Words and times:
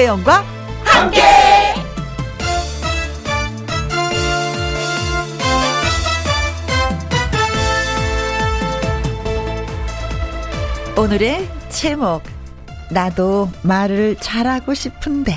김혜영과 0.00 0.44
함께. 0.82 1.20
오늘의 10.96 11.46
제목 11.68 12.22
나도 12.90 13.50
말을 13.62 14.16
잘하고 14.16 14.72
싶은데. 14.72 15.36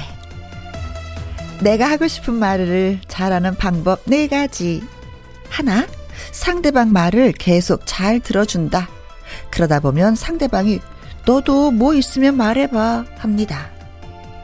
내가 1.59 1.89
하고 1.89 2.07
싶은 2.07 2.33
말을 2.33 3.01
잘하는 3.09 3.55
방법 3.55 3.99
네 4.05 4.27
가지. 4.27 4.81
하나 5.49 5.85
상대방 6.31 6.93
말을 6.93 7.33
계속 7.33 7.81
잘 7.85 8.21
들어준다. 8.21 8.87
그러다 9.49 9.81
보면 9.81 10.15
상대방이 10.15 10.79
너도 11.25 11.71
뭐 11.71 11.93
있으면 11.93 12.37
말해봐 12.37 13.05
합니다 13.17 13.72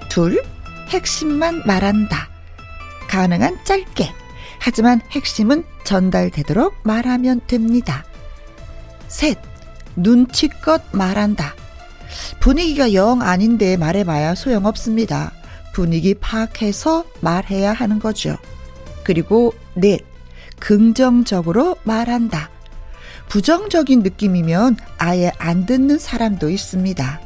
둘 0.09 0.44
핵심만 0.90 1.63
말한다 1.66 2.30
가능한 3.08 3.63
짧게 3.63 4.12
하지만 4.59 5.02
핵심은 5.12 5.63
전달되도록 5.85 6.76
말하면 6.84 7.41
됩니다 7.48 8.04
셋 9.08 9.38
눈치껏 9.99 10.82
말한다. 10.91 11.55
분위기가 12.40 12.94
영 12.94 13.22
아닌데 13.22 13.77
말해봐야 13.77 14.35
소용없습니다. 14.35 15.32
분위기 15.73 16.13
파악해서 16.16 17.05
말해야 17.21 17.73
하는 17.73 17.99
거죠. 17.99 18.38
그리고 19.04 19.54
넷, 19.76 20.04
긍정적으로 20.60 21.77
말한다. 21.84 22.49
부정적인 23.27 24.01
느낌이면 24.01 24.77
아예 24.98 25.32
안 25.38 25.66
듣는 25.66 25.99
사람도 25.99 26.49
있습니다. 26.49 27.21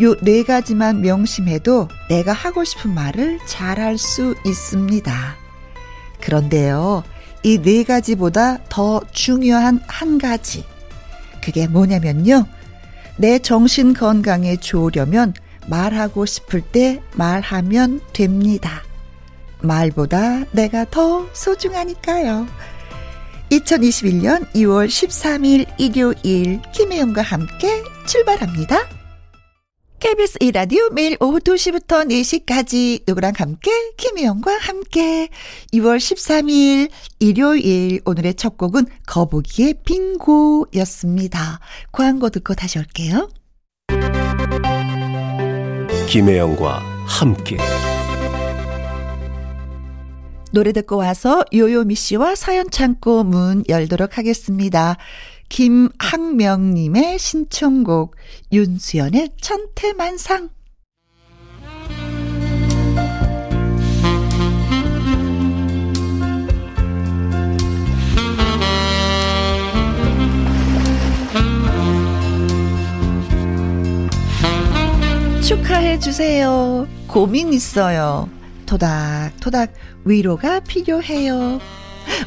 요 0.00 0.14
네 0.22 0.44
가지만 0.44 1.00
명심해도 1.00 1.88
내가 2.08 2.32
하고 2.32 2.64
싶은 2.64 2.94
말을 2.94 3.38
잘 3.46 3.78
할 3.78 3.98
수 3.98 4.34
있습니다. 4.44 5.36
그런데요, 6.20 7.02
이 7.42 7.58
네 7.58 7.84
가지보다 7.84 8.58
더 8.68 9.00
중요한 9.12 9.80
한 9.86 10.18
가지. 10.18 10.64
그게 11.42 11.66
뭐냐면요. 11.66 12.46
내 13.16 13.38
정신 13.40 13.94
건강에 13.94 14.56
좋으려면 14.56 15.34
말하고 15.66 16.26
싶을 16.26 16.60
때 16.60 17.02
말하면 17.14 18.00
됩니다. 18.12 18.82
말보다 19.60 20.44
내가 20.52 20.84
더 20.88 21.26
소중하니까요. 21.32 22.46
2021년 23.50 24.46
2월 24.52 24.86
13일 24.86 25.66
일요일 25.78 26.60
김혜영과 26.72 27.22
함께 27.22 27.82
출발합니다. 28.06 28.97
KBS 30.00 30.38
이라디오 30.40 30.90
매일 30.90 31.16
오후 31.18 31.40
2시부터 31.40 32.06
4시까지 32.08 33.02
누구랑 33.06 33.32
함께 33.36 33.70
김혜영과 33.96 34.56
함께 34.58 35.28
2월 35.72 35.96
13일 35.96 36.88
일요일 37.18 38.00
오늘의 38.04 38.34
첫 38.34 38.56
곡은 38.56 38.86
거북이의 39.06 39.74
빙고였습니다. 39.84 41.58
광고 41.90 42.30
듣고 42.30 42.54
다시 42.54 42.78
올게요. 42.78 43.28
김혜영과 46.08 46.78
함께 47.04 47.56
노래 50.52 50.72
듣고 50.72 50.96
와서 50.96 51.44
요요미 51.52 51.94
씨와 51.94 52.34
사연 52.34 52.70
창고 52.70 53.24
문 53.24 53.64
열도록 53.68 54.16
하겠습니다. 54.16 54.96
김학명님의 55.48 57.18
신청곡 57.18 58.16
윤수연의 58.52 59.30
천태만상 59.40 60.50
축하해 75.42 75.98
주세요. 75.98 76.86
고민 77.06 77.54
있어요. 77.54 78.28
토닥토닥 78.66 79.72
위로가 80.04 80.60
필요해요. 80.60 81.58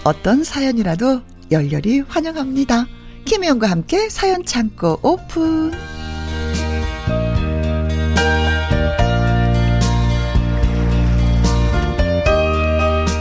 어떤 0.04 0.44
사연이라도 0.44 1.22
열렬히 1.52 2.00
환영합니다. 2.00 2.88
김혜영과 3.26 3.70
함께 3.70 4.10
사연 4.10 4.44
창고 4.46 5.00
오픈. 5.02 5.72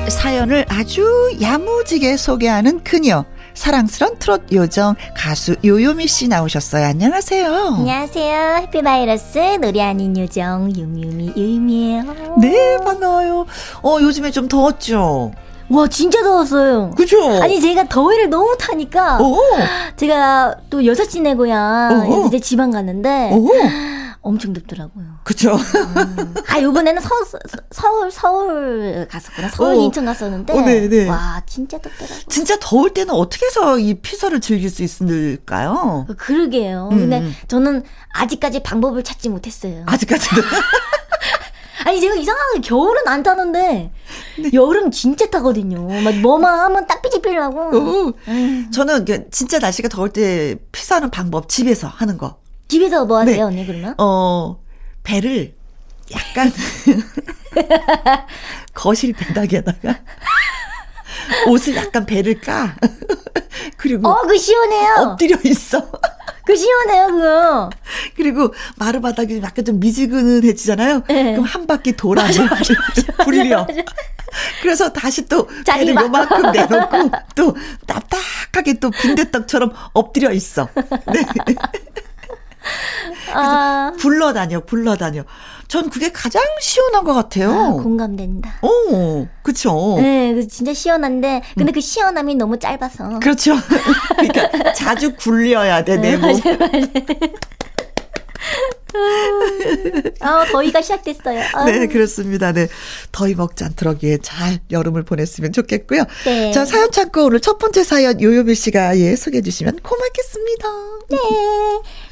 사연을 0.08 0.66
아주 0.68 1.36
야무지게 1.40 2.16
소개하는 2.16 2.82
그녀. 2.84 3.24
사랑스런 3.54 4.18
트롯 4.18 4.52
요정 4.52 4.94
가수 5.14 5.56
요요미 5.64 6.06
씨 6.06 6.28
나오셨어요. 6.28 6.86
안녕하세요. 6.86 7.54
안녕하세요. 7.78 8.56
해피바이러스 8.62 9.38
노래 9.60 9.82
아닌 9.82 10.16
요정 10.16 10.72
유미유미 10.74 11.32
유미예요. 11.36 12.36
네, 12.40 12.78
반가워요. 12.78 13.46
어, 13.82 13.98
요즘에 14.00 14.30
좀 14.30 14.48
더웠죠? 14.48 15.32
와 15.70 15.86
진짜 15.88 16.22
더웠어요. 16.22 16.90
그죠? 16.96 17.22
아니 17.42 17.60
제가 17.60 17.88
더위를 17.88 18.28
너무 18.28 18.56
타니까 18.58 19.18
오. 19.20 19.38
제가 19.96 20.56
또 20.68 20.84
여섯 20.84 21.04
시내 21.08 21.34
고향 21.34 22.26
이제 22.26 22.40
지방 22.40 22.70
갔는데 22.72 23.30
오. 23.32 23.48
엄청 24.22 24.52
덥더라고요. 24.52 25.06
그죠? 25.24 25.54
음. 25.54 26.34
아 26.48 26.60
요번에는 26.60 27.00
서, 27.00 27.08
서울 27.70 28.10
서울 28.10 29.06
갔었구나. 29.10 29.48
서울 29.48 29.70
어. 29.70 29.74
인천 29.76 30.04
갔었는데 30.04 30.52
어, 30.52 30.60
네, 30.62 30.88
네. 30.88 31.08
와 31.08 31.40
진짜 31.46 31.78
덥더라고요. 31.78 32.18
진짜 32.28 32.56
더울 32.60 32.92
때는 32.92 33.14
어떻게 33.14 33.46
해서 33.46 33.78
이 33.78 33.94
피서를 33.94 34.40
즐길 34.40 34.68
수 34.68 34.82
있을까요? 34.82 36.06
그러게요. 36.18 36.90
음. 36.92 36.98
근데 36.98 37.30
저는 37.48 37.84
아직까지 38.12 38.62
방법을 38.62 39.02
찾지 39.04 39.28
못했어요. 39.30 39.84
아직까지도. 39.86 40.42
아니 41.84 42.00
제가 42.00 42.14
이상하게 42.14 42.60
겨울은 42.60 43.02
안 43.06 43.22
타는데 43.22 43.92
네. 44.38 44.50
여름 44.52 44.90
진짜 44.90 45.28
타거든요. 45.30 45.86
막 46.02 46.14
뭐만 46.16 46.58
하면 46.58 46.86
딱 46.86 47.00
삐집필라고. 47.02 48.12
저는 48.72 49.06
진짜 49.30 49.58
날씨가 49.58 49.88
더울 49.88 50.10
때 50.10 50.56
피사하는 50.72 51.10
방법 51.10 51.48
집에서 51.48 51.88
하는 51.88 52.18
거. 52.18 52.38
집에서 52.68 53.04
뭐 53.04 53.18
하세요, 53.18 53.36
네. 53.36 53.42
언니 53.42 53.66
그러면? 53.66 53.94
어 53.98 54.60
배를 55.02 55.54
약간 56.12 56.52
거실 58.74 59.12
바닥에다가 59.12 60.00
옷을 61.48 61.76
약간 61.76 62.06
배를 62.06 62.40
까. 62.40 62.76
그리고 63.76 64.08
어, 64.08 64.22
그 64.22 64.38
시원해요. 64.38 64.94
엎드려 64.98 65.36
있어. 65.44 65.78
그 66.50 66.56
시원해요, 66.56 67.06
그거. 67.06 67.70
그리고 68.16 68.52
마루바닥이 68.76 69.40
약간 69.40 69.64
좀 69.64 69.78
미지근해지잖아요. 69.78 71.04
네. 71.06 71.32
그럼 71.32 71.44
한 71.44 71.64
바퀴 71.64 71.92
돌아줘. 71.92 72.42
불려. 73.22 73.68
그래서 74.62 74.92
다시 74.92 75.26
또 75.26 75.48
배를 75.66 75.94
요만큼 75.94 76.52
내놓고 76.52 77.10
또 77.34 77.56
딱딱하게 77.86 78.74
또 78.74 78.90
빈대떡처럼 78.90 79.72
엎드려 79.92 80.32
있어. 80.32 80.68
네. 81.12 81.24
아. 83.32 83.92
굴러다녀, 83.98 84.60
굴러다녀. 84.60 85.24
전 85.68 85.88
그게 85.88 86.10
가장 86.10 86.42
시원한 86.60 87.04
것 87.04 87.14
같아요. 87.14 87.52
아, 87.52 87.70
공감된다. 87.72 88.54
오, 88.62 89.26
그쵸. 89.42 89.96
네, 89.98 90.34
그 90.34 90.48
진짜 90.48 90.74
시원한데, 90.74 91.42
근데 91.56 91.70
음. 91.70 91.72
그 91.72 91.80
시원함이 91.80 92.34
너무 92.34 92.58
짧아서. 92.58 93.20
그렇죠. 93.20 93.54
그러니까 94.18 94.72
자주 94.72 95.14
굴려야 95.14 95.84
돼, 95.84 95.96
내 95.96 96.16
몸. 96.16 96.32
맞아요, 96.42 96.56
맞아요. 96.58 96.86
아, 100.20 100.44
더위가 100.50 100.82
시작됐어요. 100.82 101.42
아유. 101.54 101.64
네, 101.72 101.86
그렇습니다. 101.86 102.52
네. 102.52 102.68
더위 103.12 103.34
먹지 103.34 103.64
않도록 103.64 104.02
예, 104.02 104.18
잘 104.18 104.58
여름을 104.70 105.04
보냈으면 105.04 105.52
좋겠고요. 105.52 106.04
네. 106.24 106.52
자, 106.52 106.64
사연 106.64 106.90
창고 106.90 107.26
오늘 107.26 107.40
첫 107.40 107.58
번째 107.58 107.84
사연 107.84 108.20
요요미 108.20 108.54
씨가 108.54 108.98
예, 108.98 109.16
소개해 109.16 109.42
주시면 109.42 109.80
고맙겠습니다. 109.80 110.68
네. 111.10 111.16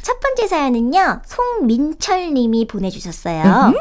첫 0.02 0.20
번째 0.20 0.46
사연은요. 0.46 1.22
송민철 1.26 2.32
님이 2.32 2.66
보내 2.66 2.90
주셨어요. 2.90 3.42
아, 3.44 3.72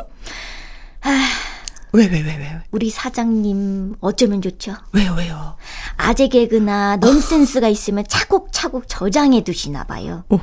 왜, 1.93 2.05
왜, 2.07 2.21
왜, 2.21 2.37
왜? 2.37 2.57
우리 2.71 2.89
사장님 2.89 3.95
어쩌면 4.01 4.41
좋죠? 4.41 4.75
왜요, 4.91 5.13
왜요? 5.17 5.55
아재 5.95 6.27
개그나 6.27 6.97
넌센스가 6.97 7.69
있으면 7.69 8.03
차곡차곡 8.07 8.85
저장해 8.87 9.43
두시나 9.43 9.85
봐요. 9.85 10.25
오호. 10.29 10.41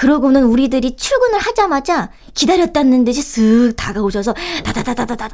그러고는 0.00 0.44
우리들이 0.44 0.96
출근을 0.96 1.38
하자마자 1.38 2.08
기다렸다는 2.32 3.04
듯이 3.04 3.20
쓱 3.20 3.76
다가오셔서 3.76 4.34
다다다다다다 4.64 5.28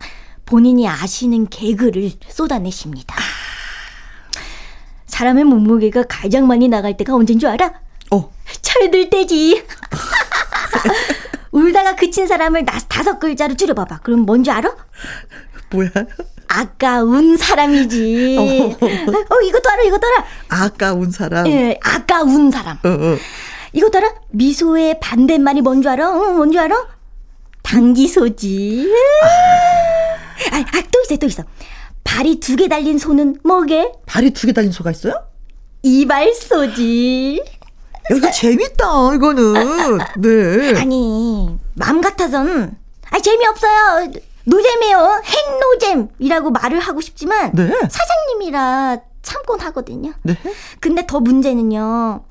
본인이 0.45 0.89
아시는 0.89 1.47
개그를 1.51 2.11
쏟아내십니다. 2.29 3.15
사람의 5.07 5.45
몸무게가 5.45 6.07
가장 6.09 6.49
많이 6.49 6.67
나갈 6.67 6.97
때가 6.97 7.15
언제인 7.15 7.39
줄 7.39 7.49
알아? 7.49 7.75
어. 8.11 8.33
철들 8.61 9.09
때지. 9.09 9.65
울다가 11.53 11.95
그친 11.95 12.27
사람을 12.27 12.65
나, 12.65 12.77
다섯 12.89 13.21
글자로 13.21 13.55
줄여봐봐. 13.55 14.01
그럼 14.01 14.23
뭔지 14.23 14.51
알아? 14.51 14.75
뭐야? 15.71 15.91
아까운 16.49 17.37
사람이지. 17.37 18.37
어, 18.37 18.43
어, 18.43 19.41
이것도 19.45 19.71
알아, 19.71 19.83
이것도 19.85 20.07
알아. 20.09 20.65
아까운 20.65 21.13
사람. 21.13 21.47
예, 21.47 21.79
아까운 21.85 22.51
사람. 22.51 22.79
어, 22.79 22.89
어. 22.89 23.17
이것도 23.77 23.99
알아? 23.99 24.15
미소의 24.31 25.01
반대말이 25.01 25.61
뭔지 25.61 25.87
알아? 25.87 26.09
어, 26.11 26.33
뭔지 26.33 26.59
알아? 26.59 26.75
당기소지. 27.63 28.91
아, 30.53 30.57
아, 30.57 30.83
또 30.91 31.01
있어, 31.03 31.17
또 31.17 31.27
있어. 31.27 31.43
발이 32.03 32.41
두 32.41 32.57
개 32.57 32.69
달린 32.69 32.99
소는 32.99 33.41
뭐게? 33.45 33.93
발이 34.07 34.31
두 34.31 34.47
개 34.47 34.53
달린 34.55 34.73
소가 34.73 34.91
있어요? 34.91 35.13
이발소지. 35.83 37.43
이거 38.13 38.31
재밌다, 38.31 39.15
이거는. 39.15 39.99
네. 40.19 40.81
아니, 40.81 41.59
마음 41.75 42.01
같아선, 42.01 42.77
아, 43.11 43.19
재미없어요. 43.19 44.11
노잼이에요. 44.45 45.23
핵노잼이라고 45.25 46.51
말을 46.51 46.79
하고 46.81 47.01
싶지만, 47.03 47.53
네. 47.53 47.69
사장님이라 47.91 48.99
참곤 49.23 49.61
하거든요. 49.61 50.13
네. 50.23 50.35
근데 50.81 51.05
더 51.07 51.19
문제는요, 51.21 52.25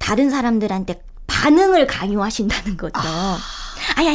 다른 0.00 0.30
사람들한테 0.30 1.02
반응을 1.28 1.86
강요하신다는 1.86 2.76
거죠. 2.76 2.92
아. 2.96 3.38
아야, 3.96 4.10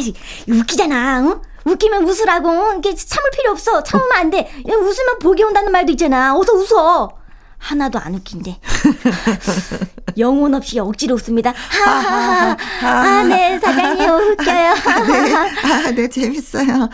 웃기잖아. 0.50 1.22
응? 1.22 1.42
웃기면 1.64 2.04
웃으라고. 2.04 2.74
이게 2.78 2.94
참을 2.94 3.30
필요 3.32 3.52
없어. 3.52 3.82
참으면 3.84 4.12
안 4.18 4.30
돼. 4.30 4.52
웃으면 4.68 5.20
복이 5.20 5.42
온다는 5.44 5.72
말도 5.72 5.94
있잖아. 5.94 6.36
어서 6.36 6.52
웃어. 6.54 7.10
하나도 7.58 7.98
안 7.98 8.14
웃긴데. 8.16 8.60
영혼 10.18 10.54
없이 10.54 10.80
억지로 10.80 11.16
웃습니다. 11.16 11.54
하하하. 11.56 12.58
아, 12.84 13.24
네, 13.24 13.60
사장님 13.60 14.10
웃겨요. 14.10 14.74
네, 15.08 15.34
아, 15.36 15.92
네, 15.92 16.08
재밌어요. 16.10 16.90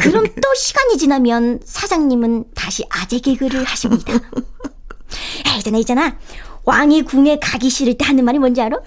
그럼 0.00 0.24
또 0.42 0.54
시간이 0.56 0.98
지나면 0.98 1.60
사장님은 1.64 2.46
다시 2.54 2.84
아재 2.90 3.20
개그를 3.20 3.64
하십니다. 3.64 4.12
있잖아, 5.58 5.78
있잖아. 5.78 6.16
왕이 6.64 7.02
궁에 7.02 7.38
가기 7.40 7.68
싫을 7.70 7.94
때 7.98 8.04
하는 8.06 8.24
말이 8.24 8.38
뭔지 8.38 8.60
알아? 8.60 8.76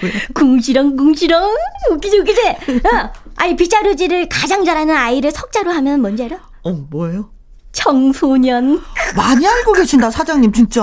뭐야? 0.00 0.12
궁시렁 0.34 0.96
궁시렁 0.96 1.54
웃기지 1.92 2.18
웃기지? 2.18 2.40
어. 2.48 3.12
아니 3.36 3.56
빗자루질을 3.56 4.28
가장 4.28 4.64
잘하는 4.64 4.94
아이를 4.96 5.30
석자로 5.32 5.70
하면 5.72 6.00
뭔지 6.00 6.24
알아? 6.24 6.38
어 6.62 6.70
뭐예요? 6.90 7.30
청소년. 7.72 8.80
많이 9.16 9.46
알고 9.46 9.72
계신다, 9.72 10.08
사장님, 10.08 10.52
진짜. 10.52 10.80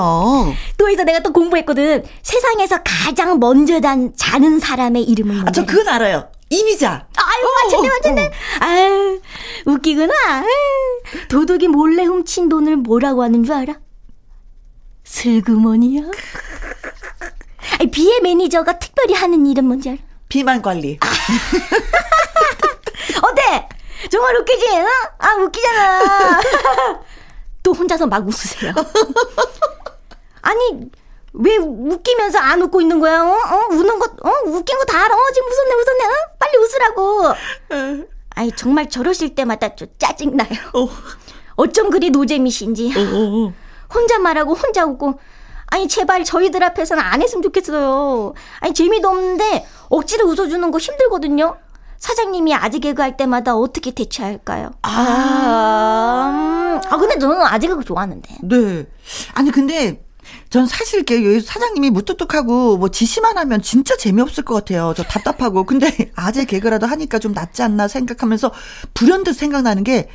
또 0.78 0.90
해서 0.90 1.04
내가 1.06 1.19
또 1.19 1.31
공부했거든. 1.31 2.04
세상에서 2.22 2.80
가장 2.84 3.40
먼저 3.40 3.80
잔, 3.80 4.12
자는 4.16 4.60
사람의 4.60 5.04
이름은 5.04 5.36
뭔지 5.36 5.50
아, 5.50 5.52
저 5.54 5.66
그건 5.66 5.88
알아요. 5.88 6.30
이미자. 6.50 7.07
아유, 7.16 7.48
맞췄네, 7.64 7.88
어, 7.88 7.92
맞췄네. 7.94 8.22
어, 8.22 8.25
어. 8.25 8.31
아유, 8.60 9.22
웃기구나. 9.66 10.14
도둑이 11.30 11.69
몰래 11.69 12.04
훔친 12.04 12.50
돈을 12.50 12.75
뭐라고 12.75 13.24
하는 13.24 13.46
줄 13.46 13.54
알아? 13.56 13.75
슬그머니야. 15.21 16.01
아니, 17.79 17.91
비의 17.91 18.21
매니저가 18.21 18.79
특별히 18.79 19.13
하는 19.13 19.45
일은 19.45 19.65
뭔지 19.65 19.89
알아? 19.89 20.00
비만 20.29 20.62
관리. 20.63 20.97
아. 21.01 21.06
어때? 23.27 23.69
정말 24.09 24.35
웃기지? 24.38 24.65
어? 24.79 24.88
아, 25.19 25.35
웃기잖아. 25.35 26.41
또 27.62 27.73
혼자서 27.73 28.07
막 28.07 28.25
웃으세요. 28.27 28.73
아니, 30.41 30.89
왜 31.33 31.57
웃기면서 31.57 32.39
안 32.39 32.59
웃고 32.63 32.81
있는 32.81 33.00
거야? 33.00 33.21
어? 33.23 33.27
어? 33.31 33.68
우는 33.69 34.00
거, 34.00 34.06
어? 34.27 34.31
웃긴 34.47 34.75
거 34.79 34.85
다 34.85 35.06
알아. 35.06 35.13
어, 35.15 35.19
지금 35.33 35.47
웃었네, 35.50 35.75
웃었네. 35.75 36.06
어? 36.06 36.09
빨리 36.39 36.57
웃으라고. 36.57 37.35
아니, 38.31 38.51
정말 38.53 38.89
저러실 38.89 39.35
때마다 39.35 39.75
좀 39.75 39.88
짜증나요. 40.00 40.50
어. 40.73 40.89
어쩜 41.57 41.91
그리 41.91 42.09
노잼이신지. 42.09 42.91
혼자 43.94 44.20
말하고 44.20 44.54
혼자 44.54 44.86
웃고 44.86 45.20
아니 45.68 45.88
제발 45.88 46.24
저희들 46.24 46.64
앞에서는 46.64 47.02
안 47.02 47.22
했으면 47.22 47.42
좋겠어요. 47.44 48.34
아니 48.60 48.74
재미도 48.74 49.08
없는데 49.08 49.66
억지로 49.90 50.28
웃어주는 50.28 50.70
거 50.72 50.78
힘들거든요. 50.78 51.58
사장님이 51.98 52.56
아재 52.56 52.80
개그 52.80 53.02
할 53.02 53.16
때마다 53.16 53.56
어떻게 53.56 53.92
대처할까요? 53.92 54.72
아, 54.82 54.92
아, 54.92 56.82
아 56.90 56.98
근데 56.98 57.20
저는 57.20 57.42
아재 57.42 57.68
개그 57.68 57.84
좋아하는데. 57.84 58.38
네. 58.42 58.88
아니 59.34 59.52
근데 59.52 60.04
전 60.50 60.66
사실 60.66 60.98
이렇게 60.98 61.40
사장님이 61.40 61.92
무뚝뚝하고 61.92 62.78
뭐 62.78 62.90
지시만 62.90 63.38
하면 63.38 63.62
진짜 63.62 63.96
재미없을 63.96 64.44
것 64.44 64.56
같아요. 64.56 64.94
저 64.98 65.04
답답하고. 65.04 65.64
근데 65.66 66.12
아재 66.16 66.46
개그라도 66.46 66.88
하니까 66.88 67.20
좀 67.20 67.34
낫지 67.34 67.62
않나 67.62 67.88
생각하면서 67.88 68.52
불현듯 68.94 69.36
생각나는 69.36 69.84
게 69.84 70.10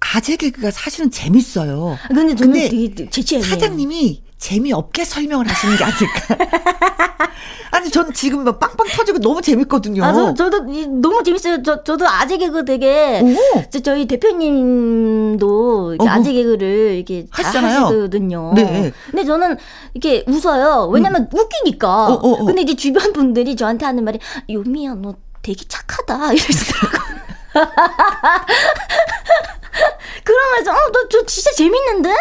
아재 0.00 0.36
개그가 0.36 0.70
사실은 0.70 1.10
재밌어요. 1.10 1.96
근데 2.08 2.34
저는 2.34 2.52
근데 2.52 2.68
되게 2.68 3.10
재치예요. 3.10 3.44
사장님이 3.44 4.22
재미없게 4.38 5.04
설명을 5.04 5.46
하시는 5.46 5.76
게 5.76 5.84
아닐까. 5.84 7.30
아니, 7.72 7.88
저는 7.90 8.12
지금 8.14 8.42
막 8.42 8.58
빵빵 8.58 8.88
터지고 8.88 9.18
너무 9.18 9.40
재밌거든요. 9.40 10.02
아, 10.04 10.12
저, 10.12 10.34
저도 10.34 10.60
너무 11.00 11.22
재밌어요. 11.22 11.62
저, 11.62 11.84
저도 11.84 12.08
아재 12.08 12.36
개그 12.38 12.64
되게, 12.64 13.22
저, 13.70 13.78
저희 13.80 14.06
대표님도 14.06 15.96
어 15.98 16.04
아재 16.08 16.32
개그를 16.32 16.94
이렇게 16.96 17.26
하시잖아요. 17.30 17.84
하시거든요. 17.84 18.52
네. 18.56 18.92
근데 19.10 19.24
저는 19.24 19.56
이렇게 19.94 20.24
웃어요. 20.26 20.88
왜냐면 20.92 21.28
음. 21.32 21.38
웃기니까. 21.38 22.06
어, 22.08 22.12
어, 22.14 22.30
어, 22.32 22.44
근데 22.44 22.62
이제 22.62 22.74
주변 22.74 23.12
분들이 23.12 23.54
저한테 23.54 23.84
하는 23.86 24.04
말이, 24.04 24.18
요미야, 24.50 24.94
너 24.96 25.14
되게 25.42 25.64
착하다. 25.68 26.32
이러시더라고요. 26.34 27.20
그러면서 30.24 30.72
어 30.72 30.90
너 30.92 31.08
저 31.10 31.24
진짜 31.26 31.50
재밌는데? 31.52 32.14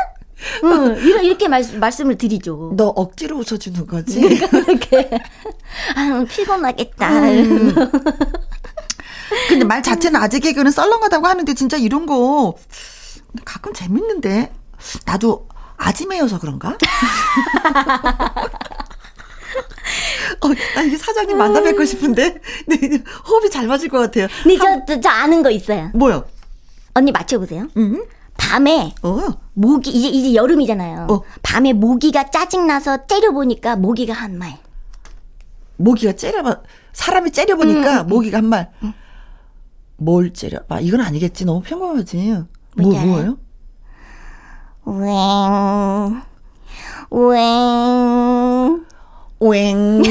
응, 0.63 0.95
이렇게 1.23 1.47
말, 1.49 1.63
말씀을 1.79 2.17
드리죠. 2.17 2.73
너 2.77 2.87
억지로 2.87 3.37
웃어주는 3.37 3.85
거지? 3.87 4.21
그렇게. 4.39 5.09
아, 5.95 6.23
피곤하겠다. 6.29 7.09
음. 7.09 7.75
근데 9.49 9.65
말 9.65 9.83
자체는 9.83 10.19
아재 10.21 10.39
개그는 10.39 10.71
썰렁하다고 10.71 11.27
하는데 11.27 11.53
진짜 11.53 11.75
이런 11.77 12.05
거 12.05 12.55
가끔 13.45 13.73
재밌는데 13.73 14.51
나도 15.05 15.47
아지매여서 15.77 16.39
그런가? 16.39 16.77
어, 20.41 20.47
나 20.75 20.81
이게 20.83 20.97
사장님 20.97 21.37
만나 21.37 21.61
뵙고 21.61 21.85
싶은데 21.85 22.39
네, 22.67 23.03
호흡이 23.27 23.49
잘 23.49 23.67
맞을 23.67 23.89
것 23.89 23.99
같아요. 23.99 24.27
네, 24.45 24.57
저, 24.57 24.85
저, 24.85 24.99
저 25.01 25.09
아는 25.09 25.43
거 25.43 25.49
있어요. 25.49 25.91
뭐요? 25.93 26.25
언니 26.93 27.11
맞춰보세요. 27.11 27.67
음? 27.77 28.03
밤에 28.37 28.93
어. 29.03 29.27
모기 29.53 29.89
이제 29.91 30.07
이제 30.07 30.33
여름이잖아요. 30.33 31.07
어. 31.09 31.21
밤에 31.43 31.73
모기가 31.73 32.31
짜증 32.31 32.67
나서 32.67 33.05
째려보니까 33.05 33.75
모기가 33.75 34.13
한 34.13 34.37
말. 34.37 34.57
모기가 35.77 36.13
째려봐 36.13 36.61
사람이 36.93 37.31
째려보니까 37.31 38.01
음, 38.01 38.05
음, 38.05 38.07
모기가 38.07 38.37
한 38.37 38.45
말. 38.45 38.71
음. 38.83 38.93
뭘 39.97 40.31
째려봐? 40.33 40.79
이건 40.79 41.01
아니겠지. 41.01 41.45
너무 41.45 41.61
평범하지. 41.61 42.17
뭐 42.77 42.93
뭐예요? 42.93 43.37
웽. 44.85 46.23
웽. 47.11 48.85
웽. 49.39 50.03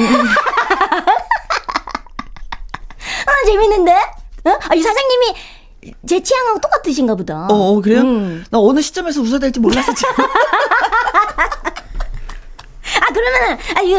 아, 3.26 3.44
재밌는데? 3.46 3.92
어? 3.92 4.58
아, 4.68 4.74
이 4.74 4.82
사장님이 4.82 5.34
제 6.06 6.20
취향하고 6.22 6.60
똑같으신가 6.60 7.14
보다. 7.14 7.46
어, 7.50 7.54
어 7.54 7.80
그래요? 7.80 8.00
음. 8.00 8.44
나 8.50 8.58
어느 8.58 8.80
시점에서 8.80 9.20
웃어야 9.20 9.38
될지 9.38 9.60
몰랐어, 9.60 9.92
지금. 9.94 10.12
아, 13.00 13.12
그러면은, 13.12 13.58
아, 13.76 13.80
이거, 13.82 13.98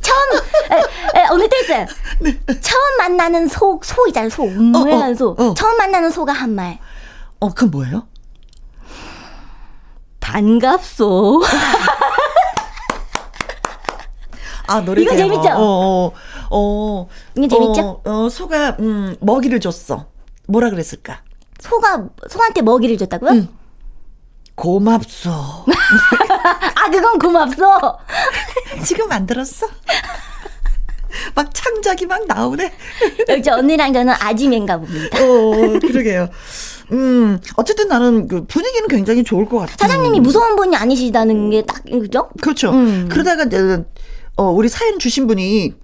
처음, 0.00 0.42
에, 0.72 1.20
에, 1.20 1.26
오늘 1.30 1.48
됐어요. 1.48 1.86
네. 2.20 2.38
처음 2.60 2.96
만나는 2.98 3.48
소, 3.48 3.80
소이잖아요, 3.82 4.30
소. 4.30 4.44
음모양 4.44 5.00
어, 5.00 5.10
어, 5.10 5.14
소. 5.14 5.36
어. 5.38 5.54
처음 5.54 5.76
만나는 5.76 6.10
소가 6.10 6.32
한 6.32 6.54
말. 6.54 6.78
어, 7.38 7.50
그건 7.50 7.70
뭐예요? 7.70 8.06
반갑소. 10.20 11.42
아, 14.70 14.80
노래 14.80 15.02
이거 15.02 15.16
재밌죠? 15.16 15.48
어, 15.50 16.06
어, 16.06 16.12
어. 16.50 17.08
이게 17.36 17.48
재밌죠? 17.48 18.00
어, 18.04 18.24
어, 18.24 18.28
소가, 18.28 18.76
음, 18.78 19.16
먹이를 19.20 19.58
줬어. 19.58 20.06
뭐라 20.46 20.70
그랬을까? 20.70 21.22
소가, 21.58 22.04
소한테 22.28 22.62
먹이를 22.62 22.96
줬다고요? 22.96 23.30
응. 23.32 23.48
고맙소. 24.54 25.30
아, 25.30 26.90
그건 26.90 27.18
고맙소? 27.18 27.64
지금 28.84 29.08
만들었어? 29.08 29.66
막 31.34 31.52
창작이 31.52 32.06
막 32.06 32.24
나오네. 32.26 32.72
역시 33.28 33.50
언니랑 33.50 33.92
저는 33.92 34.14
아지맨가 34.20 34.78
봅니다. 34.78 35.18
어, 35.18 35.78
그러게요. 35.80 36.28
음, 36.92 37.40
어쨌든 37.56 37.88
나는 37.88 38.28
그 38.28 38.44
분위기는 38.46 38.86
굉장히 38.88 39.24
좋을 39.24 39.46
것 39.46 39.58
같아요. 39.58 39.76
사장님이 39.78 40.20
무서운 40.20 40.56
분이 40.56 40.76
아니시다는 40.76 41.50
게 41.50 41.62
딱, 41.62 41.82
그죠? 41.84 42.28
그렇죠. 42.40 42.70
음. 42.70 43.08
그러다가, 43.10 43.44
어, 44.40 44.44
우리 44.44 44.70
사연 44.70 44.98
주신 44.98 45.26
분이, 45.26 45.74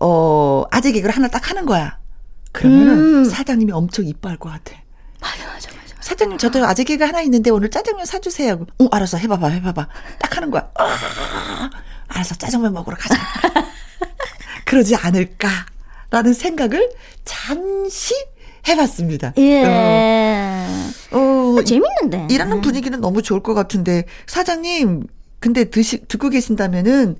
어, 0.00 0.62
아재 0.70 0.92
개그를 0.92 1.12
하나 1.12 1.26
딱 1.26 1.50
하는 1.50 1.66
거야. 1.66 1.98
그러면은 2.52 2.98
음. 2.98 3.24
사장님이 3.24 3.72
엄청 3.72 4.06
이뻐할 4.06 4.38
것 4.38 4.50
같아. 4.50 4.76
맞아, 5.20 5.44
맞아, 5.46 5.68
맞아. 5.72 5.96
사장님, 5.98 6.38
저도 6.38 6.64
아재 6.64 6.84
개그 6.84 7.02
하나 7.02 7.22
있는데 7.22 7.50
오늘 7.50 7.72
짜장면 7.72 8.06
사주세요. 8.06 8.66
어, 8.78 8.86
알았어. 8.92 9.16
해봐봐, 9.16 9.48
해봐봐. 9.48 9.88
딱 10.20 10.36
하는 10.36 10.52
거야. 10.52 10.70
어, 10.78 10.84
알았어. 12.06 12.36
짜장면 12.36 12.72
먹으러 12.72 12.96
가자. 12.96 13.16
그러지 14.64 14.94
않을까 14.94 15.48
라는 16.10 16.34
생각을 16.34 16.88
잠시 17.24 18.14
해봤습니다. 18.68 19.32
예. 19.38 19.64
어, 19.64 21.18
어, 21.18 21.56
어 21.58 21.64
재밌는데. 21.64 22.28
일하는 22.30 22.60
분위기는 22.60 23.00
너무 23.00 23.22
좋을 23.22 23.42
것 23.42 23.54
같은데 23.54 24.04
사장님 24.28 25.08
근데 25.40 25.64
드시 25.64 26.06
듣고 26.06 26.28
계신다면은 26.30 27.16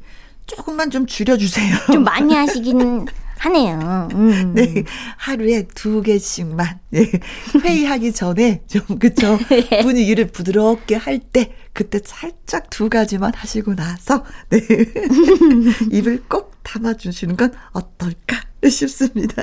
조금만 0.46 0.90
좀 0.90 1.06
줄여주세요. 1.06 1.76
좀 1.92 2.04
많이 2.04 2.34
하시긴 2.34 3.06
하네요. 3.38 4.08
음. 4.12 4.54
네, 4.54 4.84
하루에 5.16 5.66
두 5.74 6.00
개씩만 6.02 6.78
네, 6.90 7.10
회의하기 7.64 8.12
전에 8.12 8.62
좀 8.68 8.98
그쵸 9.00 9.36
예. 9.72 9.82
분위기를 9.82 10.26
부드럽게 10.28 10.94
할 10.96 11.18
때 11.32 11.52
그때 11.72 11.98
살짝 12.04 12.68
두 12.70 12.88
가지만 12.88 13.32
하시고 13.34 13.74
나서 13.74 14.24
네 14.50 14.60
입을 15.90 16.22
꼭 16.28 16.62
담아주시는 16.62 17.36
건 17.36 17.52
어떨까 17.72 18.40
싶습니다. 18.68 19.42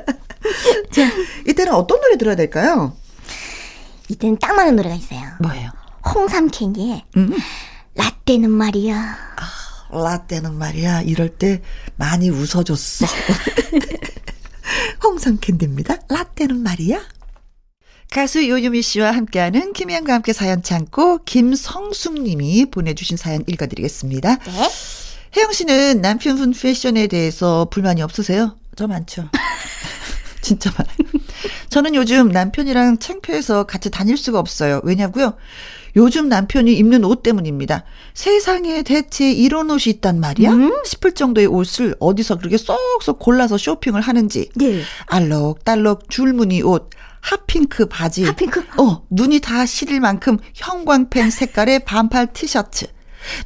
자, 0.91 1.09
이때는 1.47 1.73
어떤 1.73 1.99
노래 1.99 2.17
들어야 2.17 2.35
될까요? 2.35 2.95
이때는 4.07 4.37
딱 4.39 4.53
맞는 4.55 4.75
노래가 4.77 4.95
있어요. 4.95 5.21
뭐예요? 5.41 5.71
홍삼 6.13 6.47
캔디의 6.47 7.03
음. 7.17 7.33
라떼는 7.95 8.49
말이야. 8.49 8.95
아, 8.95 9.43
라떼는 9.91 10.53
말이야. 10.55 11.01
이럴 11.01 11.29
때 11.29 11.61
많이 11.95 12.29
웃어줬어. 12.29 13.05
홍삼 15.03 15.37
캔디입니다. 15.39 15.97
라떼는 16.09 16.57
말이야. 16.61 17.01
가수 18.11 18.47
요유미 18.47 18.81
씨와 18.81 19.11
함께하는 19.11 19.73
김혜영과 19.73 20.13
함께 20.13 20.33
사연 20.33 20.63
참고 20.63 21.23
김성숙 21.25 22.21
님이 22.21 22.65
보내주신 22.65 23.17
사연 23.17 23.43
읽어드리겠습니다. 23.45 24.35
네? 24.35 24.69
혜영 25.37 25.51
씨는 25.53 26.01
남편분 26.01 26.53
패션에 26.53 27.05
대해서 27.05 27.67
불만이 27.69 28.01
없으세요? 28.01 28.57
저 28.75 28.87
많죠. 28.87 29.29
진짜 30.41 30.71
많아요. 30.71 31.23
저는 31.69 31.93
요즘 31.93 32.29
남편이랑 32.29 32.97
창피해서 32.97 33.65
같이 33.65 33.91
다닐 33.91 34.17
수가 34.17 34.39
없어요. 34.39 34.81
왜냐고요? 34.83 35.35
요즘 35.95 36.29
남편이 36.29 36.73
입는 36.73 37.03
옷 37.03 37.23
때문입니다. 37.23 37.83
세상에 38.13 38.83
대체 38.83 39.31
이런 39.31 39.69
옷이 39.71 39.93
있단 39.95 40.19
말이야? 40.19 40.51
음? 40.51 40.83
싶을 40.85 41.13
정도의 41.13 41.47
옷을 41.47 41.95
어디서 41.99 42.37
그렇게 42.37 42.57
쏙쏙 42.57 43.19
골라서 43.19 43.57
쇼핑을 43.57 44.01
하는지. 44.01 44.49
네. 44.55 44.81
알록달록 45.07 46.09
줄무늬 46.09 46.61
옷, 46.61 46.89
핫핑크 47.21 47.87
바지. 47.87 48.25
핫핑크? 48.25 48.63
어, 48.77 49.03
눈이 49.09 49.39
다 49.39 49.65
시릴 49.65 49.99
만큼 49.99 50.37
형광펜 50.53 51.29
색깔의 51.29 51.85
반팔 51.85 52.33
티셔츠. 52.33 52.87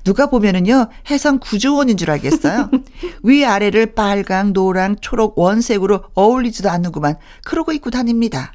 누가 0.03 0.27
보면은요, 0.27 0.89
해상 1.09 1.39
구조원인 1.39 1.97
줄 1.97 2.11
알겠어요. 2.11 2.69
위 3.23 3.43
아래를 3.43 3.95
빨강, 3.95 4.53
노랑, 4.53 4.97
초록, 5.01 5.37
원색으로 5.37 6.03
어울리지도 6.13 6.69
않는구만. 6.69 7.15
그러고 7.43 7.71
입고 7.71 7.89
다닙니다. 7.89 8.53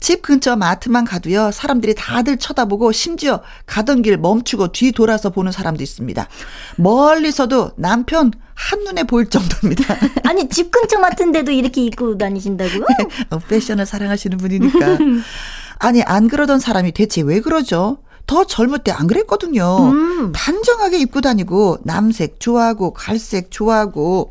집 0.00 0.22
근처 0.22 0.56
마트만 0.56 1.04
가도요, 1.04 1.50
사람들이 1.52 1.94
다들 1.96 2.36
쳐다보고 2.38 2.92
심지어 2.92 3.42
가던 3.66 4.02
길 4.02 4.16
멈추고 4.18 4.72
뒤 4.72 4.92
돌아서 4.92 5.30
보는 5.30 5.52
사람도 5.52 5.82
있습니다. 5.82 6.28
멀리서도 6.76 7.72
남편 7.76 8.32
한눈에 8.54 9.04
보일 9.04 9.28
정도입니다. 9.28 9.96
아니, 10.24 10.48
집 10.48 10.70
근처 10.70 10.98
마트인데도 10.98 11.52
이렇게 11.52 11.82
입고 11.84 12.16
다니신다고요? 12.18 12.84
어, 13.30 13.38
패션을 13.38 13.84
사랑하시는 13.86 14.38
분이니까. 14.38 14.98
아니, 15.78 16.02
안 16.02 16.28
그러던 16.28 16.58
사람이 16.58 16.92
대체 16.92 17.20
왜 17.22 17.40
그러죠? 17.40 17.98
더 18.26 18.44
젊을 18.44 18.80
때 18.80 18.90
안 18.90 19.06
그랬거든요. 19.06 19.90
음. 19.92 20.32
단정하게 20.32 20.98
입고 21.00 21.20
다니고 21.20 21.78
남색 21.84 22.40
좋아하고 22.40 22.92
갈색 22.92 23.50
좋아하고 23.50 24.30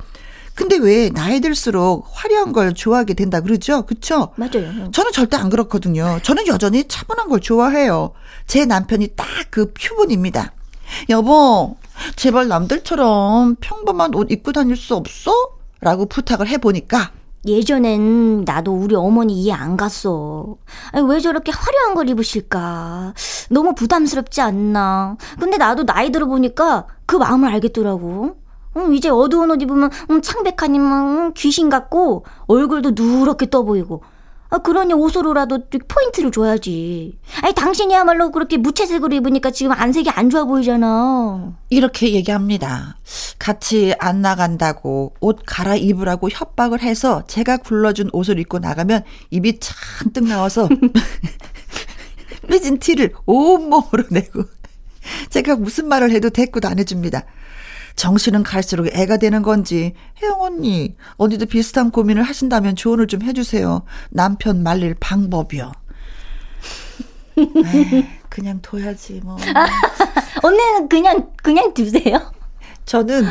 근데 0.56 0.78
왜 0.78 1.10
나이 1.10 1.42
들수록 1.42 2.08
화려한 2.12 2.54
걸 2.54 2.74
좋아하게 2.74 3.14
된다 3.14 3.42
그러죠? 3.42 3.82
그쵸? 3.84 4.30
맞아요. 4.38 4.90
저는 4.92 5.12
절대 5.12 5.36
안 5.38 5.50
그렇거든요. 5.50 6.20
저는 6.24 6.48
여전히 6.48 6.88
차분한 6.88 7.28
걸 7.30 7.40
좋아해요. 7.42 8.12
제 8.48 8.66
남편이 8.66 9.10
딱 9.16 9.26
그 9.52 9.72
표본입니다. 9.74 10.52
여보, 11.10 11.78
제발 12.18 12.48
남들처럼 12.50 13.56
평범한 13.62 14.14
옷 14.16 14.30
입고 14.32 14.52
다닐 14.52 14.76
수 14.76 14.96
없어? 14.96 15.32
라고 15.80 16.06
부탁을 16.08 16.48
해보니까 16.50 17.12
예전엔 17.46 18.44
나도 18.44 18.74
우리 18.76 18.96
어머니 18.96 19.42
이해 19.42 19.54
안 19.54 19.78
갔어. 19.78 20.56
아니, 20.92 21.08
왜 21.08 21.20
저렇게 21.22 21.52
화려한 21.54 21.94
걸 21.96 22.10
입으실까? 22.10 23.14
너무 23.50 23.76
부담스럽지 23.76 24.42
않나? 24.42 25.16
근데 25.40 25.58
나도 25.58 25.86
나이 25.86 26.12
들어보니까 26.12 26.88
그 27.06 27.16
마음을 27.16 27.54
알겠더라고. 27.54 28.36
음, 28.78 28.94
이제 28.94 29.10
어두운 29.10 29.52
옷 29.52 29.62
입으면 29.62 29.90
음, 30.10 30.22
창백하니만 30.22 31.18
음, 31.28 31.34
귀신 31.34 31.70
같고 31.70 32.26
얼굴도 32.48 32.92
누렇게 32.92 33.50
떠 33.50 33.64
보이고 33.64 34.04
아, 34.50 34.60
그러니 34.60 34.94
옷으로라도 34.94 35.68
포인트를 35.88 36.32
줘야지. 36.32 37.18
아니, 37.42 37.54
당신이야말로 37.54 38.32
그렇게 38.32 38.58
무채색으로 38.58 39.16
입으니까 39.16 39.52
지금 39.52 39.72
안색이 39.74 40.12
안 40.12 40.30
좋아 40.30 40.46
보이잖아. 40.46 41.54
이렇게 41.70 42.14
얘기합니다. 42.14 42.96
같이 43.40 43.96
안 44.00 44.22
나간다고 44.22 45.14
옷 45.20 45.40
갈아입으라고 45.46 46.30
협박을 46.30 46.82
해서 46.84 47.24
제가 47.28 47.58
굴러준 47.58 48.12
옷을 48.14 48.40
입고 48.40 48.60
나가면 48.60 49.04
입이 49.32 49.60
잔뜩 49.60 50.26
나와서 50.26 50.70
삐진 52.48 52.80
티를 52.80 53.14
온몸으로 53.26 54.06
내고 54.10 54.44
제가 55.32 55.56
무슨 55.56 55.88
말을 55.88 56.12
해도 56.12 56.30
대꾸도 56.30 56.68
안 56.68 56.80
해줍니다. 56.80 57.24
정신은 57.96 58.44
갈수록 58.44 58.88
애가 58.88 59.18
되는 59.18 59.42
건지 59.42 59.94
혜영 60.22 60.42
언니 60.42 60.96
어디도 61.18 61.46
비슷한 61.46 61.92
고민을 61.92 62.24
하신다면 62.24 62.76
조언을 62.76 63.08
좀 63.08 63.22
해주세요. 63.22 63.84
남편 64.10 64.64
말릴 64.64 64.96
방법이요. 65.00 65.72
에이, 67.38 68.06
그냥 68.30 68.60
둬야지 68.62 69.22
뭐. 69.24 69.38
언니는 70.44 70.90
그냥 70.90 71.32
그냥 71.38 71.74
두세요. 71.74 72.32
저는 72.86 73.26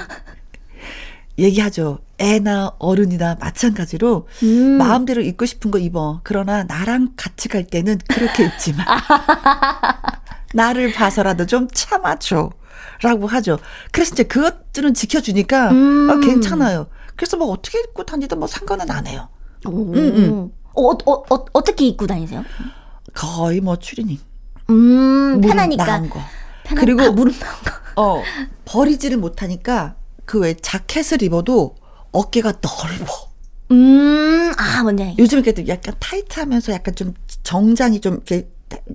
얘기하죠. 1.38 1.98
애나 2.18 2.72
어른이나 2.78 3.36
마찬가지로 3.40 4.28
음. 4.44 4.78
마음대로 4.78 5.20
입고 5.20 5.46
싶은 5.46 5.70
거 5.70 5.78
입어. 5.78 6.20
그러나 6.22 6.62
나랑 6.64 7.14
같이 7.16 7.48
갈 7.48 7.64
때는 7.64 7.98
그렇게 8.08 8.44
입지 8.46 8.72
마. 8.72 8.84
나를 10.54 10.92
봐서라도 10.92 11.46
좀 11.46 11.68
참아줘. 11.72 12.50
라고 13.02 13.26
하죠. 13.26 13.58
그래서 13.92 14.12
이제 14.14 14.22
그것들은 14.24 14.94
지켜주니까 14.94 15.70
음. 15.70 16.10
아, 16.10 16.20
괜찮아요. 16.20 16.86
그래서 17.16 17.36
뭐 17.36 17.48
어떻게 17.48 17.78
입고 17.80 18.04
다니든 18.04 18.38
뭐 18.38 18.48
상관은 18.48 18.90
안 18.90 19.06
해요. 19.06 19.28
오. 19.66 19.92
음, 19.92 19.96
음. 19.96 20.50
어, 20.74 20.90
어, 20.90 21.34
어, 21.34 21.44
어떻게 21.52 21.86
입고 21.86 22.06
다니세요? 22.06 22.44
거의 23.14 23.60
뭐 23.60 23.76
추리닝. 23.76 24.18
음, 24.70 25.40
편하니까. 25.40 25.84
나온 25.84 26.10
거. 26.10 26.20
편한, 26.64 26.84
그리고 26.84 27.02
아, 27.02 27.10
무릎 27.10 27.38
나온 27.38 27.54
거. 27.62 27.72
어, 28.02 28.22
버리지를 28.64 29.16
못하니까 29.18 29.94
그 30.24 30.38
왜 30.40 30.54
자켓을 30.54 31.22
입어도 31.22 31.76
어깨가 32.12 32.54
넓어. 32.60 33.06
음, 33.70 34.52
아, 34.56 34.82
뭔지 34.82 35.14
요즘 35.18 35.40
이렇게 35.40 35.66
약간 35.68 35.94
타이트하면서 36.00 36.72
약간 36.72 36.94
좀 36.94 37.14
정장이 37.42 38.00
좀 38.00 38.20
이렇게 38.26 38.48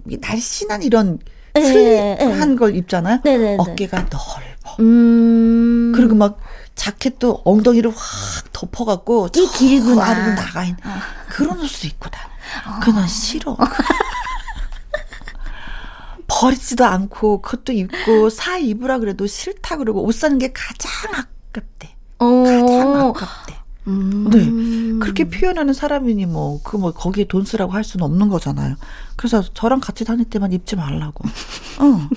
날씬한 0.06 0.84
이런 0.84 1.20
슬한 1.64 2.56
걸 2.56 2.76
입잖아요. 2.76 3.20
네네네. 3.24 3.58
어깨가 3.60 3.98
넓어. 3.98 4.76
음. 4.80 5.92
그리고 5.96 6.16
막 6.16 6.40
자켓도 6.76 7.42
엉덩이를 7.44 7.92
확 7.92 8.54
덮어갖고 8.54 9.30
이 9.36 9.48
길구나. 9.58 10.04
아래로 10.06 10.36
나가 10.36 10.64
있는 10.64 10.78
아. 10.84 11.02
그런 11.28 11.60
옷도 11.60 11.88
입고 11.88 12.10
다녀. 12.10 12.30
아. 12.66 12.80
그건 12.80 13.08
싫어. 13.08 13.58
버리지도 16.28 16.86
않고 16.86 17.42
그것도 17.42 17.74
입고 17.74 18.30
사 18.30 18.58
입으라 18.58 19.00
그래도 19.00 19.28
싫다 19.28 19.78
그러고 19.78 20.06
옷 20.06 20.14
사는 20.14 20.38
게 20.38 20.54
가장 20.54 20.92
아깝대. 21.14 21.96
어. 22.20 22.44
가장 22.44 22.96
아깝대. 22.96 23.59
음. 23.90 24.30
네. 24.30 25.00
그렇게 25.00 25.26
표현하는 25.26 25.74
사람이니 25.74 26.26
뭐, 26.28 26.62
그 26.64 26.78
뭐, 26.78 26.92
거기에 26.92 27.26
돈 27.26 27.44
쓰라고 27.44 27.72
할 27.72 27.84
수는 27.84 28.06
없는 28.06 28.30
거잖아요. 28.30 28.76
그래서 29.16 29.44
저랑 29.54 29.80
같이 29.80 30.06
다닐 30.06 30.26
때만 30.26 30.54
입지 30.54 30.76
말라고. 30.76 31.28
어. 31.80 32.10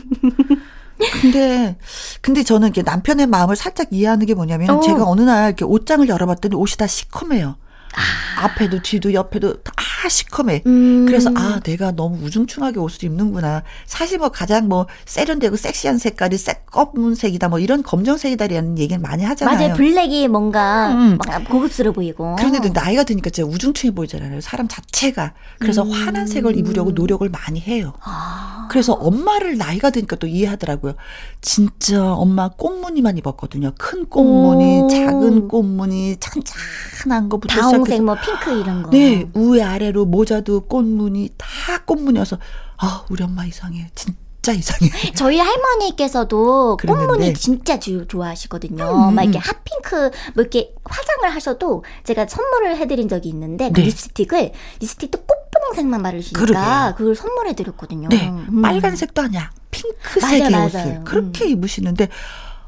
근데, 1.21 1.77
근데 2.21 2.43
저는 2.43 2.69
이렇게 2.69 2.83
남편의 2.83 3.27
마음을 3.27 3.57
살짝 3.57 3.89
이해하는 3.91 4.27
게 4.27 4.35
뭐냐면, 4.35 4.71
어. 4.71 4.81
제가 4.81 5.05
어느 5.05 5.23
날 5.23 5.49
이렇게 5.49 5.65
옷장을 5.65 6.07
열어봤더니 6.09 6.55
옷이 6.55 6.77
다 6.77 6.87
시커매요. 6.87 7.57
아. 7.95 8.45
앞에도 8.45 8.81
뒤도 8.83 9.13
옆에도 9.15 9.63
다 9.63 9.73
시커매. 10.09 10.63
음. 10.67 11.07
그래서 11.07 11.31
아 11.35 11.61
내가 11.61 11.93
너무 11.93 12.25
우중충하게 12.25 12.81
옷을 12.81 13.05
입는구나. 13.05 13.63
사실 13.87 14.19
뭐 14.19 14.29
가장 14.31 14.69
뭐 14.69 14.87
세련되고 15.07 15.57
섹시한 15.57 15.99
색깔이 15.99 16.37
색 16.39 16.67
검은색이다 16.67 17.49
뭐 17.49 17.59
이런 17.59 17.83
검정색이다라는 17.83 18.79
얘기는 18.79 19.01
많이 19.01 19.25
하잖아요. 19.25 19.57
맞아요. 19.57 19.75
블랙이 19.75 20.29
뭔가 20.29 20.93
음. 20.93 21.19
고급스러워 21.49 21.93
보이고. 21.93 22.37
그런데도 22.37 22.71
나이가 22.71 23.05
드니까 23.05 23.31
진짜 23.31 23.49
우중충해 23.49 23.95
보이잖아요. 23.95 24.41
사람 24.41 24.69
자체가. 24.69 25.35
그래서 25.59 25.83
음. 25.83 25.91
환한 25.91 26.27
색을 26.27 26.57
입으려고 26.57 26.93
노력을 26.93 27.29
많이 27.29 27.61
해요. 27.61 27.93
아. 28.03 28.69
그래서 28.71 28.95
엄마를 28.95 29.59
나이가 29.59 29.91
드니까 29.91 30.17
또 30.17 30.27
이해하더라고요. 30.27 30.95
진짜 31.43 32.15
엄마 32.15 32.49
꽃무늬만 32.49 33.19
입었거든요. 33.19 33.73
큰 33.77 34.07
꽃무늬, 34.07 34.81
오. 34.83 34.89
작은 34.89 35.49
꽃무늬, 35.49 36.17
찬찬한 36.19 37.29
거 37.29 37.37
붙여 37.37 37.61
다홍색 37.61 38.03
뭐 38.03 38.17
핑크 38.25 38.59
이런 38.59 38.83
거. 38.83 38.91
네, 38.91 39.29
위에 39.35 39.63
아래로 39.93 40.07
모자도 40.07 40.63
꽃무늬 40.63 41.31
다 41.37 41.47
꽃무늬여서 41.85 42.39
아 42.79 43.05
우리 43.11 43.23
엄마 43.23 43.45
이상해. 43.45 43.89
진짜 43.95 44.53
이상해. 44.53 44.91
저희 45.15 45.39
할머니께서도 45.39 46.79
꽃무늬 46.79 47.35
진짜 47.35 47.79
주, 47.79 48.07
좋아하시거든요. 48.09 48.85
음. 49.11 49.15
막 49.15 49.23
이렇게 49.23 49.39
핫핑크 49.39 50.11
뭐 50.35 50.43
이렇게 50.43 50.75
화장을 50.85 51.35
하셔도 51.35 51.85
제가 52.05 52.27
선물을 52.27 52.77
해드린 52.79 53.09
적이 53.09 53.29
있는데 53.29 53.71
그 53.71 53.81
네. 53.81 53.87
립스틱을 53.87 54.53
립스틱도 54.81 55.21
꽃분홍색만 55.25 56.03
바르시니까 56.03 56.41
그러게요. 56.41 56.95
그걸 56.97 57.15
선물해 57.15 57.55
드렸거든요. 57.55 58.09
네, 58.09 58.29
음. 58.29 58.63
빨간색도 58.63 59.23
아니야. 59.23 59.53
핑크색의 59.71 60.51
맞아, 60.51 60.65
옷을 60.65 60.85
맞아요. 60.85 61.05
그렇게 61.05 61.45
음. 61.45 61.51
입으시는데 61.51 62.09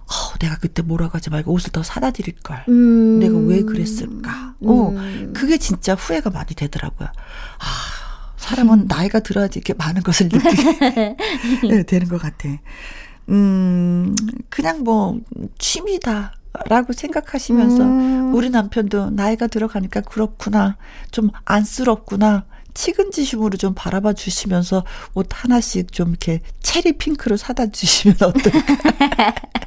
어, 0.07 0.39
내가 0.39 0.57
그때 0.59 0.83
뭐라고 0.83 1.17
하지 1.17 1.31
말고 1.31 1.53
옷을 1.53 1.73
더 1.73 1.83
사다 1.83 2.11
드릴 2.11 2.35
걸. 2.43 2.65
음. 2.69 3.19
내가 3.19 3.37
왜 3.39 3.63
그랬을까? 3.63 4.55
어, 4.61 4.89
음. 4.91 5.33
그게 5.35 5.57
진짜 5.57 5.95
후회가 5.95 6.31
많이 6.31 6.55
되더라고요. 6.55 7.09
아, 7.09 8.35
사람은 8.37 8.81
음. 8.81 8.87
나이가 8.87 9.21
들어야지 9.21 9.59
이렇게 9.59 9.75
많은 9.75 10.03
것을 10.03 10.29
느끼게 10.31 11.17
네, 11.69 11.83
되는 11.85 12.09
것 12.09 12.21
같아. 12.21 12.49
음, 13.31 14.15
그냥 14.51 14.83
뭐, 14.85 15.19
취미다. 15.59 16.35
라고 16.69 16.93
생각하시면서 16.93 17.83
음. 17.83 18.33
우리 18.33 18.49
남편도 18.49 19.11
나이가 19.11 19.49
들어가니까 19.49 20.03
그렇구나. 20.03 20.77
좀 21.11 21.31
안쓰럽구나. 21.45 22.45
치근지심으로 22.75 23.57
좀 23.57 23.75
바라봐 23.75 24.13
주시면서 24.13 24.85
옷 25.15 25.27
하나씩 25.31 25.91
좀 25.91 26.11
이렇게 26.11 26.41
체리 26.61 26.93
핑크로 26.93 27.37
사다 27.37 27.73
주시면 27.73 28.17
어떨까. 28.21 29.35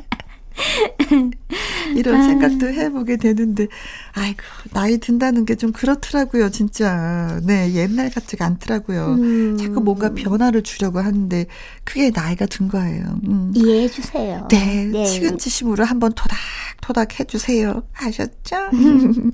이런 1.95 2.15
아. 2.15 2.23
생각도 2.23 2.67
해보게 2.67 3.17
되는데, 3.17 3.67
아이고, 4.13 4.41
나이 4.73 4.97
든다는 4.97 5.45
게 5.45 5.55
좀 5.57 5.71
그렇더라고요, 5.71 6.49
진짜. 6.51 7.39
네, 7.43 7.73
옛날 7.73 8.11
같지가 8.11 8.45
않더라고요. 8.45 9.05
음. 9.15 9.57
자꾸 9.57 9.81
뭔가 9.81 10.13
변화를 10.13 10.61
주려고 10.61 10.99
하는데, 10.99 11.47
그게 11.83 12.11
나이가 12.11 12.45
든 12.45 12.67
거예요. 12.67 13.19
음. 13.27 13.51
이해해 13.55 13.87
주세요. 13.89 14.47
네, 14.51 14.85
네. 14.85 15.05
치근치심으로 15.05 15.83
한번 15.83 16.13
토닥토닥 16.13 17.19
해주세요. 17.19 17.83
하셨죠? 17.91 18.55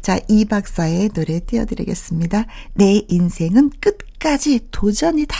자, 0.00 0.18
이 0.28 0.44
박사의 0.44 1.08
노래 1.10 1.40
띄워드리겠습니다. 1.40 2.46
내 2.74 3.02
인생은 3.08 3.70
끝까지 3.80 4.60
도전이다. 4.70 5.36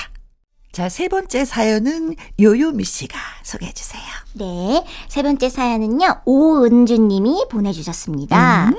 자, 0.75 0.89
세 0.89 1.07
번째 1.07 1.45
사연은 1.45 2.17
요요미 2.41 2.83
씨가 2.83 3.17
소개해 3.45 3.73
주세요. 3.75 4.03
네. 4.33 4.85
세 5.09 5.23
번째 5.23 5.49
사연은요, 5.49 6.23
오은주 6.25 6.95
님이 6.99 7.47
보내주셨습니다. 7.49 8.71
음. 8.71 8.75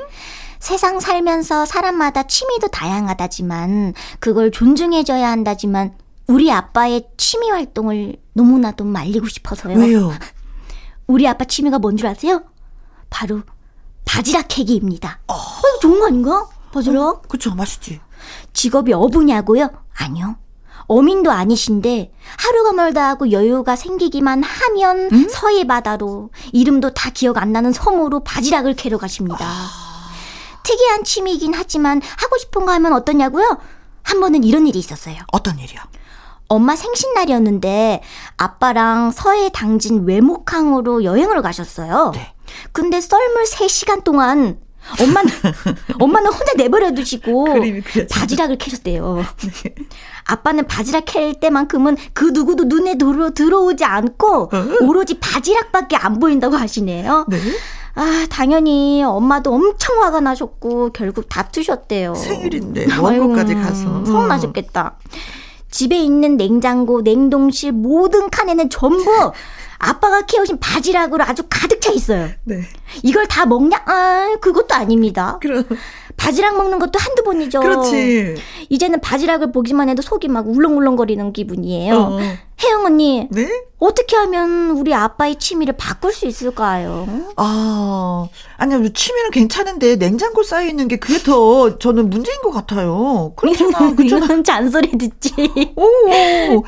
세상 0.60 1.00
살면서 1.00 1.66
사람마다 1.66 2.24
취미도 2.24 2.68
다양하다지만, 2.68 3.94
그걸 4.20 4.52
존중해줘야 4.52 5.30
한다지만, 5.32 5.94
우리 6.28 6.52
아빠의 6.52 7.08
취미 7.16 7.50
활동을 7.50 8.18
너무나도 8.34 8.84
말리고 8.84 9.30
싶어서요. 9.30 9.78
왜요? 9.78 10.12
우리 11.08 11.26
아빠 11.30 11.46
취미가 11.46 11.80
뭔 11.80 11.96
줄 11.96 12.08
아세요? 12.08 12.44
바로 13.10 13.42
바지락 14.04 14.48
캐기입니다. 14.50 15.20
어. 15.28 15.34
어, 15.34 15.80
좋은 15.82 16.02
거 16.02 16.08
아닌가? 16.08 16.46
바지락? 16.74 17.02
어, 17.02 17.22
그쵸, 17.22 17.56
맛있지. 17.56 18.02
직업이 18.52 18.92
어부냐고요? 18.92 19.70
아니요. 19.94 20.36
어민도 20.88 21.32
아니신데 21.32 22.12
하루가 22.38 22.74
멀다 22.74 23.08
하고 23.10 23.32
여유가 23.32 23.76
생기기만 23.76 24.44
하면 24.44 25.10
음? 25.12 25.28
서해 25.30 25.66
바다로 25.66 26.30
이름도 26.54 26.94
다 26.94 27.10
기억 27.10 27.38
안 27.38 27.52
나는 27.52 27.72
섬으로 27.72 28.22
바지락을 28.22 28.76
캐러 28.76 28.98
가십니다. 28.98 29.40
아... 29.42 29.86
특이한 30.64 31.04
취미이긴 31.04 31.54
하지만 31.54 32.02
하고 32.18 32.38
싶은 32.38 32.66
거 32.66 32.72
하면 32.74 32.94
어떠냐고요? 32.94 33.58
한 34.04 34.20
번은 34.20 34.44
이런 34.44 34.68
일이 34.68 34.80
있었어요. 34.80 35.16
어떤 35.32 35.60
일이요? 35.60 35.80
엄마 36.48 36.76
생신날이었는데 36.76 38.02
아빠랑 38.38 39.12
서해 39.12 39.50
당진 39.50 40.06
외목항으로 40.06 41.04
여행을 41.04 41.42
가셨어요. 41.42 42.12
네. 42.14 42.34
근데 42.72 43.02
썰물 43.02 43.44
3시간 43.46 44.04
동안 44.04 44.60
엄마는 45.02 45.32
엄마는 46.00 46.32
혼자 46.32 46.54
내버려 46.58 46.94
두시고 46.94 47.48
바지락을 48.12 48.58
캐셨대요. 48.58 49.24
네. 49.38 49.76
아빠는 50.26 50.68
바지락 50.68 51.06
캘 51.06 51.34
때만큼은 51.40 51.98
그 52.14 52.26
누구도 52.26 52.66
눈에 52.66 52.98
들어 52.98 53.32
들어오지 53.32 53.84
않고 53.84 54.50
어? 54.52 54.66
오로지 54.82 55.20
바지락밖에 55.20 55.96
안 55.96 56.20
보인다고 56.20 56.56
하시네요. 56.56 57.26
네? 57.30 57.38
아, 57.96 58.26
당연히 58.30 59.04
엄마도 59.04 59.54
엄청 59.54 60.02
화가 60.04 60.20
나셨고 60.20 60.92
결국 60.92 61.30
다투셨대요. 61.30 62.16
생일인데 62.16 62.88
먼 63.00 63.20
곳까지 63.20 63.56
가서 63.56 64.04
서운하셨겠다. 64.06 64.98
집에 65.72 65.98
있는 65.98 66.38
냉장고, 66.38 67.02
냉동실 67.02 67.74
모든 67.74 68.30
칸에는 68.30 68.70
전부 68.70 69.04
아빠가 69.78 70.22
키우신 70.22 70.60
바지락으로 70.60 71.24
아주 71.24 71.44
가득 71.50 71.82
차 71.82 71.92
있어요. 71.92 72.30
네. 72.44 72.62
이걸 73.04 73.28
다 73.28 73.46
먹냐? 73.46 73.84
아, 73.86 74.36
그것도 74.42 74.74
아닙니다. 74.74 75.38
그럼. 75.42 75.66
바지락 76.18 76.56
먹는 76.58 76.80
것도 76.80 76.98
한두 76.98 77.24
번이죠. 77.24 77.60
그렇지. 77.60 78.36
이제는 78.70 79.02
바지락을 79.02 79.52
보기만 79.52 79.90
해도 79.90 80.02
속이 80.02 80.30
막 80.30 80.48
울렁울렁거리는 80.48 81.34
기분이에요. 81.34 81.96
어. 81.96 82.20
혜영 82.64 82.86
언니. 82.86 83.28
네? 83.32 83.50
어떻게 83.80 84.16
하면 84.16 84.72
우리 84.72 84.94
아빠의 84.94 85.36
취미를 85.38 85.76
바꿀 85.78 86.14
수 86.14 86.26
있을까요? 86.26 87.06
아, 87.36 88.28
아니요. 88.58 88.88
취미는 88.94 89.30
괜찮은데 89.32 89.98
냉장고 89.98 90.42
쌓여 90.44 90.66
있는 90.68 90.88
게 90.88 90.96
그게 90.96 91.20
더 91.20 91.78
저는 91.78 92.10
문제인 92.10 92.40
것 92.42 92.52
같아요. 92.52 93.34
그렇잖아. 93.36 93.94
그렇잖아. 93.96 94.42
잔소리 94.42 94.98
듣지. 94.98 95.34
오. 95.76 96.64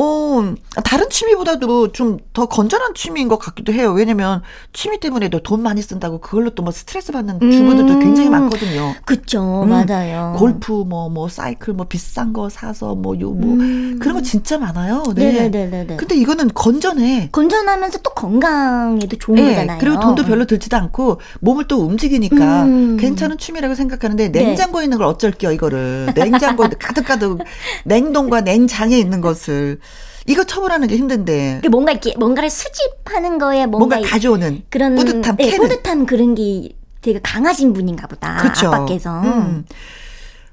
어, 0.00 0.54
다른 0.84 1.08
취미보다도 1.10 1.92
좀 1.92 2.18
더 2.38 2.46
건전한 2.46 2.94
취미인 2.94 3.26
것 3.26 3.36
같기도 3.38 3.72
해요. 3.72 3.90
왜냐면 3.90 4.42
취미 4.72 5.00
때문에도 5.00 5.40
돈 5.42 5.60
많이 5.60 5.82
쓴다고 5.82 6.20
그걸로 6.20 6.50
또 6.50 6.62
뭐 6.62 6.70
스트레스 6.70 7.10
받는 7.10 7.40
주부들도 7.40 7.94
음, 7.94 8.00
굉장히 8.00 8.28
많거든요. 8.28 8.94
그쵸, 9.04 9.64
음, 9.64 9.70
맞아요. 9.70 10.36
골프, 10.38 10.70
뭐, 10.86 11.08
뭐, 11.08 11.28
사이클, 11.28 11.72
뭐, 11.74 11.86
비싼 11.88 12.32
거 12.32 12.48
사서, 12.48 12.94
뭐, 12.94 13.18
요, 13.20 13.30
뭐, 13.30 13.54
음. 13.54 13.98
그런 14.00 14.14
거 14.16 14.22
진짜 14.22 14.58
많아요. 14.58 15.02
네. 15.16 15.48
네네네. 15.48 15.96
근데 15.96 16.14
이거는 16.14 16.50
건전해. 16.54 17.28
건전하면서 17.32 17.98
또 18.02 18.10
건강에도 18.10 19.16
좋은 19.16 19.36
네, 19.36 19.48
거잖아요. 19.48 19.78
그리고 19.80 19.98
돈도 19.98 20.24
별로 20.26 20.44
들지도 20.44 20.76
않고 20.76 21.20
몸을 21.40 21.66
또 21.66 21.80
움직이니까 21.80 22.64
음. 22.64 22.96
괜찮은 22.98 23.38
취미라고 23.38 23.74
생각하는데 23.74 24.30
네. 24.30 24.44
냉장고에 24.44 24.82
네. 24.82 24.84
있는 24.84 24.98
걸 24.98 25.06
어쩔게요, 25.06 25.50
이거를. 25.52 26.12
냉장고에 26.14 26.68
가득가득 26.78 27.38
냉동과 27.84 28.42
냉장에 28.42 28.96
있는 28.96 29.20
것을. 29.20 29.80
이거 30.26 30.44
처분하는 30.44 30.88
게 30.88 30.96
힘든데. 30.96 31.62
뭔가 31.70 31.92
이렇게 31.92 32.14
뭔가를 32.16 32.50
수집하는 32.50 33.38
거에 33.38 33.66
뭔가, 33.66 33.96
뭔가 33.96 34.08
가져오는 34.10 34.62
그런 34.68 34.94
뿌듯함, 34.94 35.36
네, 35.36 35.56
뿌듯함 35.56 36.06
그런 36.06 36.34
게 36.34 36.70
되게 37.00 37.18
강하신 37.22 37.72
분인가 37.72 38.06
보다. 38.06 38.36
그쵸. 38.36 38.68
아빠께서. 38.68 39.20
음. 39.22 39.64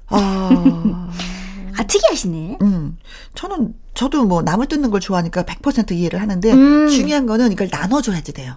아. 0.08 1.10
아, 1.78 1.82
특이하시네. 1.86 2.58
음. 2.62 2.96
저는, 3.34 3.74
저도 3.92 4.24
뭐 4.24 4.40
남을 4.40 4.66
뜯는 4.66 4.90
걸 4.90 5.00
좋아하니까 5.00 5.42
100% 5.42 5.92
이해를 5.92 6.22
하는데, 6.22 6.52
음. 6.52 6.88
중요한 6.88 7.26
거는 7.26 7.52
이걸 7.52 7.68
나눠줘야지 7.70 8.32
돼요. 8.32 8.54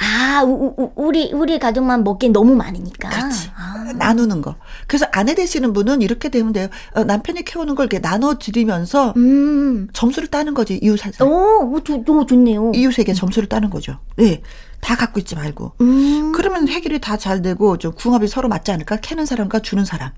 아, 0.00 0.42
우, 0.44 0.74
우, 0.76 0.92
우리, 0.96 1.32
우리 1.32 1.58
가족만 1.58 2.04
먹기엔 2.04 2.32
너무 2.32 2.54
많으니까. 2.54 3.08
그렇지. 3.08 3.50
아. 3.56 3.92
나누는 3.94 4.40
거. 4.40 4.54
그래서 4.86 5.06
아내 5.12 5.34
되시는 5.34 5.72
분은 5.72 6.00
이렇게 6.02 6.28
되면 6.28 6.52
돼요. 6.52 6.68
어, 6.94 7.04
남편이 7.04 7.44
키우는 7.44 7.74
걸 7.74 7.84
이렇게 7.84 8.00
나눠 8.00 8.34
드리면서 8.38 9.12
음. 9.16 9.88
점수를 9.92 10.28
따는 10.28 10.54
거지, 10.54 10.78
이웃한테. 10.82 11.24
오, 11.24 11.80
좋, 11.84 12.04
오, 12.08 12.26
좋네요. 12.26 12.72
이웃에게 12.74 13.12
점수를 13.14 13.48
따는 13.48 13.68
거죠. 13.70 13.98
예. 14.18 14.22
네. 14.24 14.42
다 14.80 14.96
갖고 14.96 15.20
있지 15.20 15.34
말고. 15.34 15.72
음. 15.82 16.32
그러면 16.32 16.66
해결이 16.68 17.00
다 17.00 17.16
잘 17.16 17.42
되고, 17.42 17.76
좀 17.76 17.92
궁합이 17.92 18.28
서로 18.28 18.48
맞지 18.48 18.70
않을까? 18.72 18.96
캐는 18.96 19.26
사람과 19.26 19.58
주는 19.58 19.84
사람. 19.84 20.10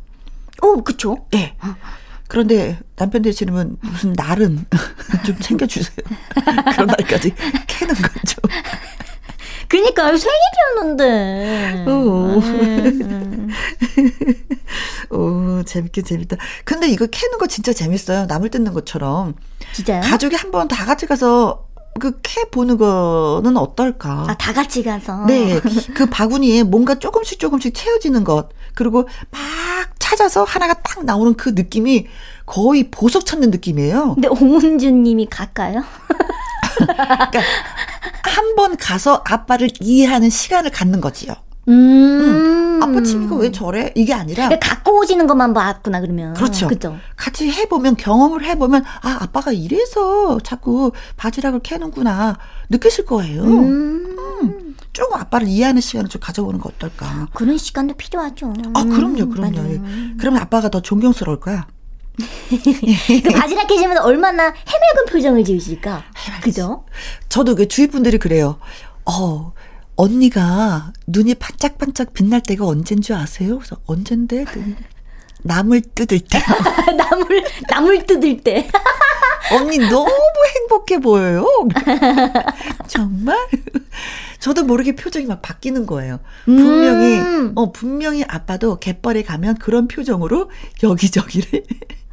오, 0.63 0.83
그쵸. 0.85 1.27
예. 1.35 1.39
네. 1.39 1.57
그런데 2.29 2.79
남편 2.97 3.21
되시는 3.23 3.53
분 3.53 3.77
무슨 3.83 4.13
날은 4.15 4.65
좀 5.27 5.37
챙겨주세요. 5.41 5.97
그런 6.73 6.87
날까지 6.87 7.35
캐는 7.67 7.95
거죠. 7.95 8.37
그니까요, 9.73 10.17
생일이었는데. 10.17 11.85
오. 11.91 12.43
오, 15.17 15.17
어, 15.61 15.63
재밌게 15.65 16.03
재밌다. 16.03 16.37
근데 16.65 16.89
이거 16.89 17.07
캐는 17.07 17.39
거 17.39 17.47
진짜 17.47 17.73
재밌어요. 17.73 18.27
나물 18.27 18.51
뜯는 18.51 18.73
것처럼. 18.73 19.35
진짜요? 19.73 20.03
가족이 20.03 20.37
한 20.37 20.51
번 20.51 20.69
다 20.69 20.85
같이 20.85 21.07
가서 21.07 21.67
그캐 22.01 22.51
보는 22.51 22.77
거는 22.79 23.57
어떨까? 23.57 24.25
아, 24.29 24.35
다 24.39 24.53
같이 24.53 24.83
가서. 24.83 25.25
네. 25.27 25.61
그 25.95 26.07
바구니에 26.07 26.63
뭔가 26.63 26.95
조금씩 26.99 27.39
조금씩 27.39 27.75
채워지는 27.75 28.25
것. 28.25 28.49
그리고 28.75 29.09
막 29.31 29.41
찾아서 29.99 30.45
하나가 30.45 30.75
딱 30.75 31.05
나오는 31.05 31.35
그 31.35 31.51
느낌이 31.51 32.07
거의 32.47 32.91
보석 32.91 33.25
찾는 33.27 33.51
느낌이에요. 33.51 34.15
근데 34.15 34.29
오은준 34.29 35.03
님이 35.03 35.27
갈까요? 35.31 35.83
그러니까 36.77 37.41
한 38.33 38.55
번 38.57 38.77
가서 38.77 39.23
아빠를 39.27 39.71
이해하는 39.81 40.29
시간을 40.31 40.71
갖는 40.71 41.01
거지요. 41.01 41.35
음. 41.69 41.73
음. 41.73 42.83
아빠 42.83 43.01
취미가 43.03 43.37
왜 43.37 43.51
저래? 43.53 43.93
이게 43.95 44.13
아니라 44.13 44.49
그러니까 44.49 44.69
갖고 44.75 44.99
오시는 45.01 45.27
것만 45.27 45.55
봤구나 45.55 46.01
그러면. 46.01 46.35
그렇죠. 46.35 46.67
그렇죠. 46.67 46.97
같이 47.17 47.51
해보면 47.51 47.97
경험을 47.97 48.45
해보면 48.45 48.85
아 49.03 49.19
아빠가 49.21 49.53
이래서 49.53 50.39
자꾸 50.41 50.93
바지락을 51.17 51.61
캐는구나 51.61 52.39
느끼실 52.71 53.05
거예요. 53.07 53.43
음. 53.45 54.17
음. 54.43 54.77
조금 54.93 55.19
아빠를 55.19 55.47
이해하는 55.49 55.81
시간을 55.81 56.09
좀 56.11 56.21
가져보는 56.21 56.61
거 56.61 56.69
어떨까? 56.69 57.29
그런 57.33 57.57
시간도 57.57 57.95
필요하죠. 57.95 58.53
아 58.75 58.85
그럼요, 58.85 59.29
그럼요. 59.31 59.59
음, 59.61 60.17
그러면 60.21 60.43
아빠가 60.43 60.69
더 60.69 60.81
존경스러울 60.83 61.41
거야. 61.41 61.67
그 63.23 63.31
바지락 63.33 63.67
캐시면서 63.69 64.03
얼마나 64.03 64.45
해맑은 64.45 65.07
표정을 65.11 65.45
지으실까? 65.45 66.05
그죠? 66.43 66.85
저도 67.29 67.55
그 67.55 67.69
주위 67.69 67.87
분들이 67.89 68.19
그래요. 68.19 68.59
어, 69.05 69.53
언니가 69.97 70.93
눈이 71.07 71.35
반짝반짝 71.37 72.13
빛날 72.13 72.43
때가 72.43 72.67
언젠 72.67 73.01
줄 73.01 73.17
아세요? 73.17 73.59
그래서 73.59 73.77
언젠데? 73.87 74.45
나물 75.43 75.81
뜯을 75.81 76.21
때. 76.21 76.39
나물, 76.97 77.45
나물 77.69 78.07
뜯을 78.07 78.41
때. 78.43 78.69
언니 79.53 79.79
너무 79.79 80.11
행복해 80.55 80.99
보여요. 81.01 81.45
정말? 82.87 83.37
저도 84.39 84.65
모르게 84.65 84.95
표정이 84.95 85.27
막 85.27 85.43
바뀌는 85.43 85.87
거예요. 85.87 86.21
분명히, 86.45 87.19
음. 87.19 87.53
어, 87.55 87.71
분명히 87.73 88.25
아빠도 88.27 88.79
갯벌에 88.79 89.23
가면 89.23 89.59
그런 89.59 89.89
표정으로 89.89 90.51
여기저기를 90.83 91.65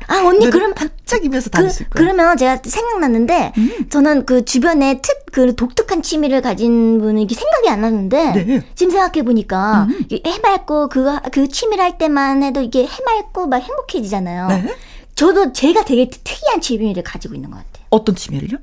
아 0.09 0.23
언니 0.25 0.49
그럼 0.49 0.73
반짝 0.73 1.23
이면서 1.23 1.49
다녔을 1.49 1.85
그, 1.89 1.89
거예요. 1.89 2.13
그러면 2.13 2.37
제가 2.37 2.59
생각났는데 2.63 3.53
음. 3.57 3.85
저는 3.89 4.25
그 4.25 4.43
주변에 4.43 4.99
특 5.01 5.19
그 5.31 5.55
독특한 5.55 6.01
취미를 6.01 6.41
가진 6.41 6.99
분은 6.99 7.19
이게 7.19 7.35
생각이 7.35 7.69
안 7.69 7.81
나는데 7.81 8.31
네. 8.31 8.63
지금 8.75 8.91
생각해 8.91 9.23
보니까 9.23 9.87
음. 9.89 10.07
해맑고 10.25 10.89
그거 10.89 11.19
그 11.31 11.47
취미를 11.47 11.83
할 11.83 11.97
때만 11.97 12.43
해도 12.43 12.61
이게 12.61 12.85
해맑고 12.85 13.47
막 13.47 13.57
행복해지잖아요. 13.57 14.47
네. 14.47 14.75
저도 15.15 15.53
제가 15.53 15.85
되게 15.85 16.09
특이한 16.09 16.61
취미를 16.61 17.03
가지고 17.03 17.35
있는 17.35 17.51
것 17.51 17.57
같아요. 17.57 17.85
어떤 17.89 18.15
취미를요? 18.15 18.57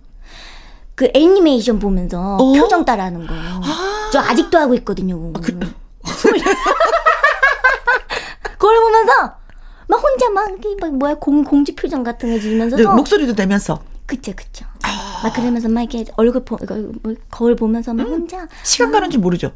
그 0.95 1.11
애니메이션 1.15 1.79
보면서 1.79 2.37
어? 2.37 2.53
표정 2.55 2.85
따라하는 2.85 3.27
거. 3.27 3.35
아~ 3.35 4.11
저 4.13 4.21
아직도 4.21 4.59
하고 4.59 4.75
있거든요. 4.77 5.33
아, 5.35 5.41
그... 5.41 5.59
그걸 8.59 8.81
보면서 8.81 9.36
막 9.89 10.03
혼자 10.03 10.31
막, 10.31 10.51
막 10.81 10.95
뭐야 10.97 11.15
공 11.15 11.45
공지 11.45 11.75
표정 11.75 12.03
같은 12.03 12.33
거 12.33 12.41
지으면서 12.41 12.77
네, 12.77 12.85
목소리도 12.85 13.35
내면서 13.35 13.83
그쵸 14.07 14.33
그쵸 14.35 14.65
아. 14.83 15.21
막 15.25 15.35
그러면서 15.35 15.69
막 15.69 15.83
이렇게 15.83 16.05
얼굴 16.17 16.45
보 16.45 16.59
뭐, 17.03 17.15
거울 17.31 17.57
보면서 17.57 17.95
막 17.95 18.07
음, 18.07 18.13
혼자 18.13 18.47
시간 18.63 18.93
가는 18.93 19.11
줄 19.11 19.21
모르죠. 19.21 19.53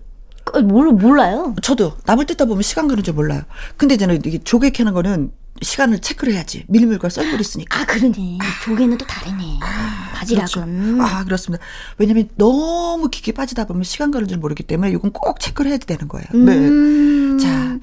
몰 0.65 0.91
몰라요. 0.93 1.55
저도 1.63 1.95
남을 2.07 2.27
뜯다 2.27 2.45
보면 2.47 2.63
시간 2.63 2.89
가는 2.89 3.03
줄 3.03 3.15
몰라요. 3.15 3.43
근데 3.77 3.97
저는 3.97 4.23
이게 4.25 4.39
조개 4.39 4.71
캐는 4.71 4.95
거는 4.95 5.33
시간을 5.63 6.01
체크를 6.01 6.33
해야지. 6.33 6.65
밀물과 6.69 7.09
썰물 7.09 7.41
있으니까. 7.41 7.81
아, 7.81 7.85
그러네. 7.85 8.39
조개는 8.65 8.99
또 8.99 9.07
다르네. 9.07 9.59
아, 9.61 10.13
바지락은. 10.15 10.97
그렇죠. 10.97 11.03
아, 11.03 11.25
그렇습니다. 11.25 11.63
왜냐면 11.99 12.29
너무 12.37 13.09
깊게 13.11 13.33
빠지다 13.33 13.67
보면 13.67 13.83
시간 13.85 14.11
가는 14.11 14.27
줄 14.27 14.39
모르기 14.39 14.63
때문에 14.63 14.91
이건 14.91 15.13
꼭 15.13 15.39
체크를 15.39 15.71
해야 15.71 15.79
되는 15.79 16.09
거예요. 16.09 16.27
네. 16.33 16.53
음. 16.57 17.37
네. 17.37 17.45
자, 17.45 17.79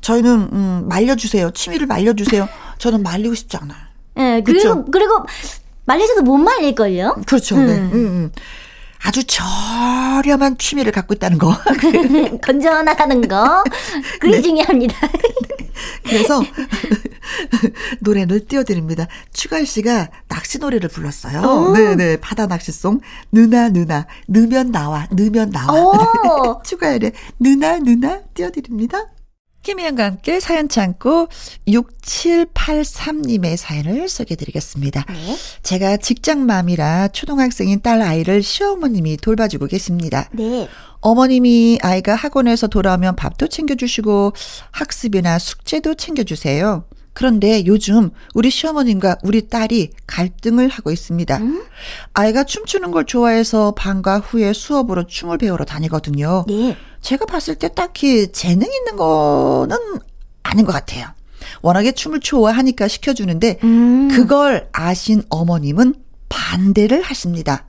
저희는, 0.00 0.48
음, 0.52 0.86
말려주세요. 0.88 1.50
취미를 1.52 1.86
말려주세요. 1.86 2.48
저는 2.78 3.02
말리고 3.02 3.34
싶지 3.34 3.56
않아요. 3.58 3.78
네, 4.16 4.42
그리고, 4.42 4.84
그렇죠? 4.84 4.84
그리고, 4.90 5.26
말려서도 5.84 6.22
못 6.22 6.36
말릴걸요? 6.38 7.16
그렇죠. 7.26 7.56
네. 7.56 7.62
음. 7.62 7.66
네. 7.66 7.74
음, 7.74 7.94
음. 7.94 8.32
아주 9.02 9.24
저렴한 9.24 10.58
취미를 10.58 10.92
갖고 10.92 11.14
있다는 11.14 11.38
거. 11.38 11.56
건전하다는 12.44 13.28
거. 13.28 13.64
그게 14.20 14.36
네. 14.36 14.42
중요합니다. 14.42 14.94
그래서 16.04 16.42
노래를 18.00 18.46
띄워드립니다. 18.46 19.06
추가열 19.32 19.64
씨가 19.64 20.08
낚시 20.28 20.58
노래를 20.58 20.90
불렀어요. 20.90 21.72
네네. 21.72 21.94
네. 21.96 22.16
바다 22.20 22.46
낚시송. 22.46 23.00
누나, 23.32 23.70
누나. 23.70 24.06
넣으면 24.26 24.70
나와. 24.70 25.06
넣으면 25.10 25.50
나와. 25.50 26.60
추가열의 26.62 27.12
누나, 27.38 27.78
누나 27.78 28.20
띄워드립니다. 28.34 29.06
김희영과 29.62 30.04
함께 30.04 30.40
사연 30.40 30.68
참고 30.68 31.28
6783님의 31.68 33.56
사연을 33.56 34.08
소개해드리겠습니다. 34.08 35.04
네. 35.08 35.36
제가 35.62 35.98
직장맘이라 35.98 37.08
초등학생인 37.08 37.80
딸 37.82 38.00
아이를 38.00 38.42
시어머님이 38.42 39.18
돌봐주고 39.18 39.66
계십니다. 39.66 40.28
네. 40.32 40.68
어머님이 41.00 41.78
아이가 41.82 42.14
학원에서 42.14 42.66
돌아오면 42.68 43.16
밥도 43.16 43.48
챙겨주시고 43.48 44.32
학습이나 44.70 45.38
숙제도 45.38 45.94
챙겨주세요. 45.94 46.84
그런데 47.12 47.64
요즘 47.66 48.10
우리 48.34 48.50
시어머님과 48.50 49.18
우리 49.22 49.48
딸이 49.48 49.90
갈등을 50.06 50.68
하고 50.68 50.90
있습니다. 50.90 51.36
음? 51.38 51.64
아이가 52.14 52.44
춤추는 52.44 52.90
걸 52.92 53.04
좋아해서 53.04 53.74
방과 53.76 54.18
후에 54.20 54.52
수업으로 54.52 55.06
춤을 55.06 55.38
배우러 55.38 55.64
다니거든요. 55.64 56.44
네. 56.48 56.76
제가 57.00 57.26
봤을 57.26 57.56
때 57.56 57.68
딱히 57.74 58.30
재능 58.32 58.68
있는 58.72 58.96
거는 58.96 59.76
아닌 60.42 60.64
것 60.64 60.72
같아요. 60.72 61.08
워낙에 61.62 61.92
춤을 61.92 62.20
좋아하니까 62.20 62.88
시켜주는데 62.88 63.58
음. 63.64 64.08
그걸 64.08 64.68
아신 64.72 65.22
어머님은 65.28 65.94
반대를 66.28 67.02
하십니다. 67.02 67.66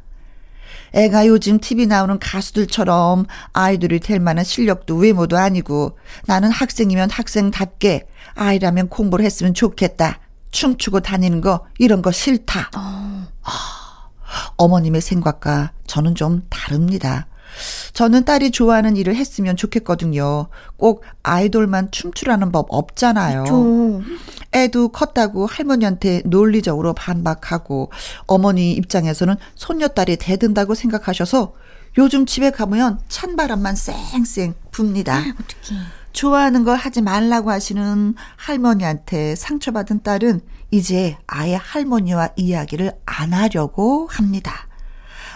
애가 0.94 1.28
요즘 1.28 1.60
TV 1.60 1.88
나오는 1.88 2.20
가수들처럼 2.20 3.26
아이돌이 3.54 4.02
될 4.02 4.20
만한 4.20 4.44
실력도 4.44 4.98
외모도 4.98 5.38
아니고 5.38 5.98
나는 6.26 6.52
학생이면 6.52 7.10
학생답게 7.10 8.08
아이라면 8.36 8.90
공부를 8.90 9.26
했으면 9.26 9.54
좋겠다. 9.54 10.20
춤추고 10.52 11.00
다니는 11.00 11.42
거 11.42 11.66
이런 11.78 12.02
거 12.02 12.12
싫다. 12.12 12.72
어. 12.76 13.28
아, 13.44 14.10
어머님의 14.58 15.02
생각과 15.02 15.72
저는 15.88 16.16
좀 16.16 16.44
다릅니다. 16.50 17.28
저는 17.94 18.24
딸이 18.24 18.52
좋아하는 18.52 18.96
일을 18.96 19.16
했으면 19.16 19.58
좋겠거든요. 19.58 20.48
꼭 20.78 21.04
아이돌만 21.24 21.92
춤추라는 21.92 22.52
법 22.52 22.68
없잖아요. 22.70 23.44
그렇죠. 23.44 24.02
애도 24.54 24.90
컸다고 24.90 25.46
할머니한테 25.46 26.22
논리적으로 26.26 26.94
반박하고 26.94 27.92
어머니 28.26 28.74
입장에서는 28.74 29.36
손녀딸이 29.56 30.18
대든다고 30.18 30.76
생각하셔서 30.76 31.54
요즘 31.98 32.26
집에 32.26 32.52
가면 32.52 33.00
찬바람만 33.10 33.76
쌩쌩 33.76 34.56
붑니다. 34.72 35.20
어떡해. 35.20 35.80
좋아하는 36.14 36.64
걸 36.64 36.78
하지 36.78 37.02
말라고 37.02 37.52
하시는 37.52 38.16
할머니한테 38.36 39.36
상처받은 39.36 40.04
딸은 40.04 40.42
이제 40.72 41.18
아예 41.28 41.56
할머니와 41.56 42.30
이야기를 42.36 42.94
안 43.06 43.34
하려고 43.34 44.08
합니다. 44.10 44.68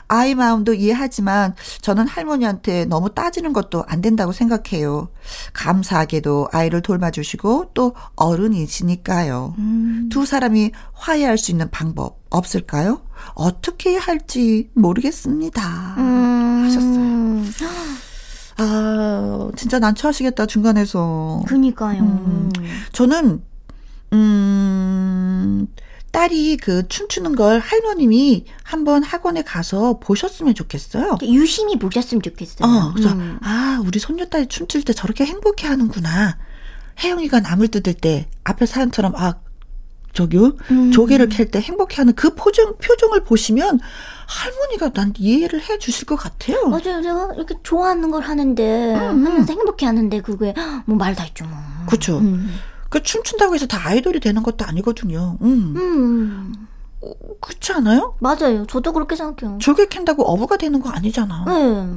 아이 0.08 0.36
마음도 0.36 0.74
이해하지만 0.74 1.56
저는 1.82 2.08
할머니한테 2.08 2.86
너무 2.86 3.14
따지는 3.14 3.54
것도 3.54 3.86
안 3.88 4.02
된다고 4.02 4.32
생각해요. 4.32 5.10
감사하게도 5.54 6.50
아이를 6.52 6.82
돌봐주시고 6.82 7.72
또 7.74 7.96
어른이시니까요. 8.16 9.56
음. 9.58 10.10
두 10.12 10.26
사람이 10.26 10.72
화해할 10.94 11.38
수 11.38 11.52
있는 11.52 11.70
방법 11.72 12.20
없을까요? 12.30 13.02
어떻게 13.34 13.98
할지 13.98 14.70
모르겠습니다. 14.74 15.96
음. 15.98 16.64
하셨어요. 16.66 17.96
아, 18.58 19.50
진짜 19.56 19.80
난처하시겠다, 19.80 20.46
중간에서. 20.46 21.44
그니까요. 21.48 22.02
음. 22.02 22.52
저는, 22.94 23.42
음, 24.14 25.68
딸이 26.16 26.56
그 26.58 26.88
춤추는 26.88 27.36
걸 27.36 27.60
할머님이 27.60 28.46
한번 28.64 29.04
학원에 29.04 29.42
가서 29.44 30.00
보셨으면 30.00 30.56
좋겠어요. 30.56 31.18
유심히 31.24 31.78
보셨으면 31.78 32.22
좋겠어요. 32.22 32.72
어, 32.72 32.94
그래서 32.94 33.12
음. 33.12 33.38
아 33.42 33.82
우리 33.86 34.00
손녀딸이 34.00 34.48
춤출 34.48 34.84
때 34.84 34.94
저렇게 34.94 35.26
행복해 35.26 35.68
하는구나. 35.68 36.38
혜영이가 37.04 37.42
나물 37.42 37.68
뜯을 37.68 37.96
때 37.96 38.30
앞에 38.46 38.66
사연처럼 38.66 39.14
아 39.18 39.36
저기요 40.16 40.54
음. 40.72 40.92
조개를 40.92 41.30
캘 41.30 41.46
때 41.46 41.60
행복해하는 41.62 42.14
그 42.16 42.34
표정 42.34 42.76
표정을 42.78 43.24
보시면 43.24 43.80
할머니가 44.28 44.90
난 44.94 45.14
이해를 45.18 45.62
해 45.62 45.78
주실 45.78 46.08
것 46.08 46.16
같아요. 46.16 46.68
맞아요. 46.70 47.02
제가 47.04 47.30
이렇게 47.36 47.56
좋아하는 47.62 48.10
걸 48.10 48.24
하는데 48.24 48.96
음. 48.96 49.00
음. 49.20 49.26
하면서 49.28 49.54
행복해하는데 49.54 50.22
그게 50.22 50.54
뭐 50.86 50.98
말 50.98 51.14
다 51.16 51.24
있죠 51.26 51.46
뭐. 51.46 51.56
그렇죠. 51.88 52.18
음. 52.18 52.50
그 52.90 53.04
춤춘다고 53.04 53.54
해서 53.54 53.68
다 53.68 53.80
아이돌이 53.88 54.20
되는 54.22 54.42
것도 54.42 54.66
아니거든요. 54.66 55.38
음. 55.42 55.74
음. 55.76 56.54
어, 57.02 57.12
그렇지 57.42 57.74
않아요? 57.74 58.16
맞아요. 58.20 58.66
저도 58.68 58.94
그렇게 58.94 59.16
생각해요. 59.16 59.60
조개 59.60 59.88
캔다고 59.88 60.24
어부가 60.24 60.58
되는 60.58 60.80
거 60.82 60.90
아니잖아. 60.90 61.46
네. 61.46 61.88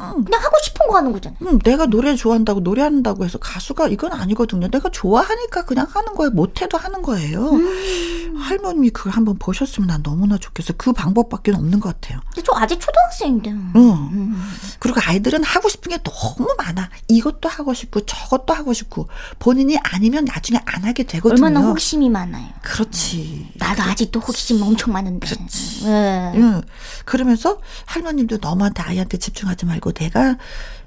응. 0.00 0.24
그냥 0.24 0.42
하고 0.42 0.56
싶은 0.62 0.86
거 0.86 0.96
하는 0.96 1.12
거잖아요. 1.12 1.38
응, 1.42 1.58
내가 1.58 1.86
노래 1.86 2.14
좋아한다고 2.14 2.60
노래한다고 2.60 3.24
해서 3.24 3.38
가수가 3.38 3.88
이건 3.88 4.12
아니거든요. 4.12 4.68
내가 4.68 4.88
좋아하니까 4.90 5.64
그냥 5.64 5.86
하는 5.90 6.14
거예요. 6.14 6.30
못해도 6.30 6.78
하는 6.78 7.02
거예요. 7.02 7.50
음. 7.50 8.36
할머님이 8.38 8.90
그걸 8.90 9.12
한번 9.12 9.36
보셨으면 9.38 9.88
난 9.88 10.02
너무나 10.02 10.38
좋겠어. 10.38 10.74
그 10.76 10.92
방법밖에 10.92 11.52
없는 11.52 11.80
것 11.80 12.00
같아요. 12.00 12.20
저 12.44 12.52
아직 12.54 12.78
초등학생인데. 12.80 13.50
응. 13.50 13.72
음. 13.76 14.42
그리고 14.78 15.00
아이들은 15.04 15.42
하고 15.44 15.68
싶은 15.68 15.90
게 15.90 15.98
너무 16.02 16.54
많아. 16.56 16.88
이것도 17.08 17.48
하고 17.48 17.74
싶고 17.74 18.06
저것도 18.06 18.54
하고 18.54 18.72
싶고 18.72 19.08
본인이 19.38 19.76
아니면 19.82 20.24
나중에 20.24 20.60
안 20.64 20.84
하게 20.84 21.02
되거든요. 21.02 21.44
얼마나 21.44 21.66
호기심이 21.66 22.08
많아요. 22.08 22.46
그렇지. 22.62 23.52
나도 23.56 23.74
그렇지. 23.74 23.90
아직도 23.90 24.20
호기심 24.20 24.62
엄청 24.62 24.92
많은데. 24.92 25.26
그렇지. 25.26 25.84
네. 25.84 26.32
응. 26.36 26.62
그러면서 27.04 27.58
할머님도 27.86 28.38
너무한테 28.40 28.82
아이한테 28.82 29.18
집중하지 29.18 29.66
말고 29.66 29.87
말고 29.88 29.92
내가 29.92 30.36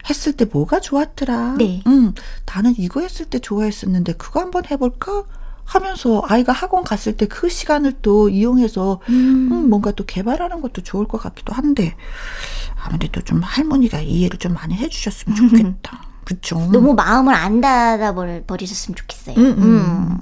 했을 0.10 0.34
때 0.34 0.46
뭐가 0.46 0.80
좋았더라. 0.80 1.56
네. 1.58 1.82
음, 1.88 2.14
나는 2.46 2.74
이거 2.78 3.02
했을 3.02 3.26
때 3.26 3.40
좋아했었는데 3.40 4.14
그거 4.14 4.40
한번 4.40 4.64
해볼까? 4.70 5.24
하면서 5.64 6.22
아이가 6.28 6.52
학원 6.52 6.84
갔을 6.84 7.16
때 7.16 7.28
그 7.28 7.48
시간을 7.48 8.00
또 8.02 8.30
이용해서 8.30 9.00
음. 9.10 9.50
음, 9.52 9.70
뭔가 9.70 9.92
또 9.92 10.06
개발하는 10.06 10.62
것도 10.62 10.82
좋을 10.82 11.08
것 11.08 11.18
같기도 11.20 11.54
한데 11.54 11.96
아무래도 12.84 13.22
좀 13.22 13.42
할머니가 13.42 14.02
이해를 14.02 14.38
좀 14.38 14.54
많이 14.54 14.76
해주셨으면 14.76 15.36
좋겠다. 15.38 16.04
그쵸? 16.26 16.70
너무 16.72 16.94
마음을 16.94 17.34
안 17.34 17.62
닫아 17.62 18.14
버리셨으면 18.48 18.96
좋겠어요. 18.96 19.36
음, 19.38 20.18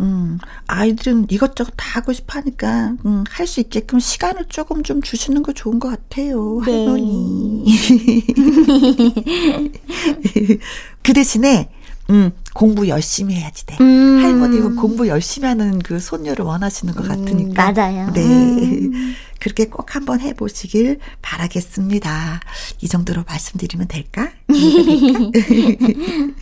음. 0.00 0.38
아이들은 0.66 1.26
이것저것 1.30 1.72
다 1.76 1.98
하고 1.98 2.12
싶어 2.12 2.38
하니까, 2.38 2.94
음, 3.04 3.24
할 3.30 3.46
수 3.46 3.60
있게끔 3.60 4.00
시간을 4.00 4.46
조금 4.48 4.82
좀 4.82 5.00
주시는 5.02 5.42
거 5.42 5.52
좋은 5.52 5.78
것 5.78 5.88
같아요, 5.88 6.60
네. 6.66 6.72
할머니. 6.72 7.64
그 11.02 11.12
대신에, 11.12 11.68
음, 12.10 12.30
공부 12.54 12.88
열심히 12.88 13.34
해야지 13.34 13.66
돼. 13.66 13.76
음. 13.80 14.20
할머니는 14.22 14.76
공부 14.76 15.08
열심히 15.08 15.46
하는 15.48 15.78
그 15.80 15.98
손녀를 15.98 16.44
원하시는 16.44 16.94
것 16.94 17.04
음, 17.04 17.08
같으니까. 17.08 17.70
음, 17.70 17.74
맞아요. 17.74 18.10
네. 18.12 18.24
음. 18.24 19.14
그렇게 19.38 19.66
꼭 19.66 19.94
한번 19.94 20.20
해보시길 20.20 20.98
바라겠습니다. 21.22 22.40
이 22.80 22.88
정도로 22.88 23.24
말씀드리면 23.28 23.86
될까? 23.88 24.30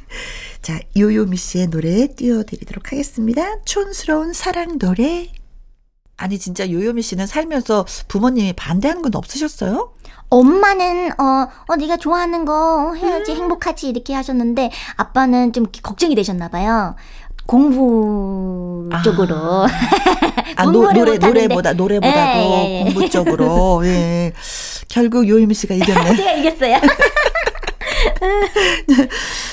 자, 0.64 0.80
요요미 0.96 1.36
씨의 1.36 1.66
노래 1.66 2.06
띄워드리도록 2.06 2.90
하겠습니다. 2.90 3.42
촌스러운 3.66 4.32
사랑 4.32 4.78
노래. 4.78 5.28
아니, 6.16 6.38
진짜 6.38 6.70
요요미 6.70 7.02
씨는 7.02 7.26
살면서 7.26 7.84
부모님이 8.08 8.54
반대하는 8.54 9.02
건 9.02 9.14
없으셨어요? 9.14 9.92
엄마는 10.30 11.20
어, 11.20 11.48
어 11.68 11.76
네가 11.76 11.98
좋아하는 11.98 12.46
거 12.46 12.94
해야지 12.94 13.32
음. 13.32 13.36
행복하지 13.36 13.90
이렇게 13.90 14.14
하셨는데 14.14 14.70
아빠는 14.96 15.52
좀 15.52 15.66
걱정이 15.82 16.14
되셨나 16.14 16.48
봐요. 16.48 16.96
공부 17.46 18.88
아. 18.90 19.02
쪽으로. 19.02 19.66
아, 20.56 20.64
노, 20.64 20.90
노래, 20.92 21.18
노래보다, 21.18 21.74
노래보다도 21.74 22.38
예, 22.38 22.42
예, 22.42 22.78
예. 22.78 22.84
공부 22.84 23.10
쪽으로. 23.10 23.82
예. 23.84 24.32
결국 24.88 25.28
요유미 25.28 25.52
씨가 25.52 25.74
이겼네. 25.74 26.16
제가 26.16 26.32
이겼어요. 26.32 26.78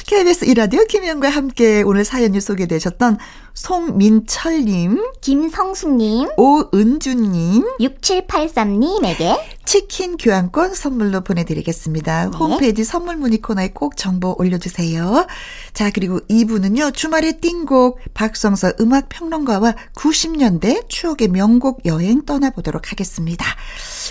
KBS 0.07 0.45
이라디오 0.45 0.83
김현과 0.85 1.29
함께 1.29 1.83
오늘 1.83 2.03
사연이 2.03 2.41
소개되셨던 2.41 3.17
송민철님, 3.53 5.03
김성숙님, 5.21 6.29
오은주님, 6.37 7.65
6783님에게 7.79 9.37
치킨 9.65 10.17
교환권 10.17 10.73
선물로 10.73 11.21
보내드리겠습니다. 11.21 12.31
네. 12.31 12.37
홈페이지 12.37 12.83
선물 12.83 13.17
문의 13.17 13.41
코너에 13.41 13.69
꼭 13.69 13.95
정보 13.95 14.35
올려주세요. 14.37 15.27
자, 15.73 15.91
그리고 15.93 16.19
2부는요, 16.21 16.93
주말의 16.93 17.39
띵곡 17.39 17.99
박성서 18.13 18.73
음악평론가와 18.79 19.75
90년대 19.95 20.89
추억의 20.89 21.29
명곡 21.29 21.85
여행 21.85 22.25
떠나보도록 22.25 22.91
하겠습니다. 22.91 23.45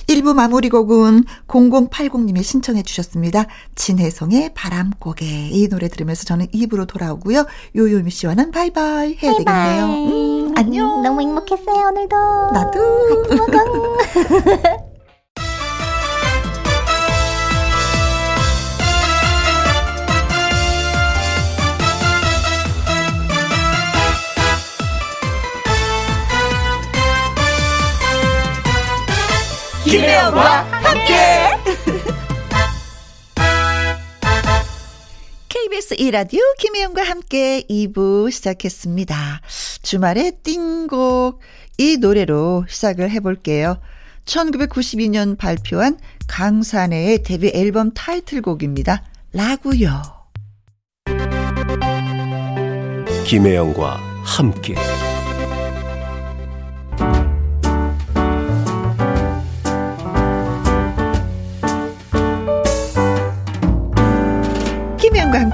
1부 0.07 0.35
마무리 0.35 0.69
곡은 0.69 1.25
0080님이 1.47 2.43
신청해 2.43 2.83
주셨습니다. 2.83 3.47
진혜성 3.75 4.30
의 4.33 4.51
바람고개. 4.55 5.25
이 5.51 5.69
노래 5.69 5.89
들으면서 5.89 6.25
저는 6.25 6.47
2부로 6.49 6.87
돌아오고요. 6.87 7.47
요요미 7.77 8.11
씨와는 8.11 8.51
바이바이 8.53 9.17
해야 9.23 9.33
바이바이. 9.33 9.45
되겠네요. 9.45 9.85
음, 9.87 10.55
안녕. 10.57 11.03
너무 11.03 11.21
행복했어요, 11.21 11.89
오늘도. 11.89 12.17
나도. 12.53 12.81
김혜영과 29.85 30.80
KBS 35.71 35.97
2라디오 35.97 36.41
김혜영과 36.59 37.03
함께 37.05 37.63
2부 37.71 38.31
시작했습니다. 38.33 39.41
주말에 39.83 40.33
띵곡 40.43 41.39
이 41.79 41.97
노래로 41.97 42.67
시작을 42.69 43.11
해볼게요. 43.13 43.79
1992년 44.25 45.39
발표한 45.39 45.99
강산의 46.27 47.23
데뷔 47.23 47.53
앨범 47.55 47.93
타이틀곡입니다. 47.93 49.05
라구요. 49.33 50.03
김혜영과 53.25 53.95
함께 54.25 54.75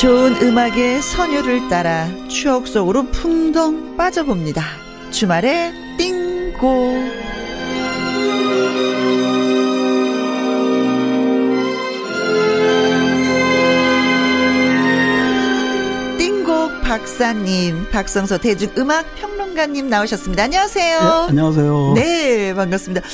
좋은 0.00 0.34
음악의 0.40 1.02
선율을 1.02 1.68
따라 1.68 2.08
추억 2.26 2.66
속으로 2.66 3.10
풍덩 3.10 3.98
빠져봅니다. 3.98 4.64
주말에 5.10 5.74
띵고 5.98 6.94
띵곡 16.16 16.80
박사님, 16.80 17.90
박성서 17.90 18.38
대중음악 18.38 19.04
평론가님 19.16 19.90
나오셨습니다. 19.90 20.44
안녕하세요. 20.44 20.98
네, 20.98 21.26
안녕하세요. 21.28 21.92
네, 21.94 22.54
반갑습니다. 22.54 23.06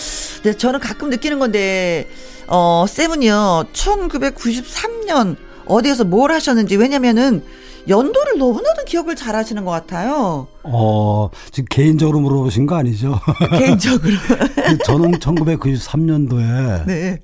네, 0.44 0.56
저는 0.56 0.78
가끔 0.78 1.10
느끼는 1.10 1.40
건데, 1.40 2.08
어, 2.46 2.84
세븐이요. 2.88 3.70
1993년 3.72 5.45
어디에서 5.66 6.04
뭘 6.04 6.32
하셨는지, 6.32 6.76
왜냐면은, 6.76 7.42
연도를 7.88 8.38
너무나도 8.38 8.84
기억을 8.84 9.14
잘 9.14 9.36
하시는 9.36 9.64
것 9.64 9.70
같아요. 9.70 10.48
어, 10.64 11.30
지금 11.52 11.66
개인적으로 11.70 12.20
물어보신 12.20 12.66
거 12.66 12.76
아니죠? 12.76 13.20
개인적으로. 13.58 14.12
그 14.66 14.78
저는 14.78 15.12
1993년도에. 15.12 16.86
네. 16.86 17.18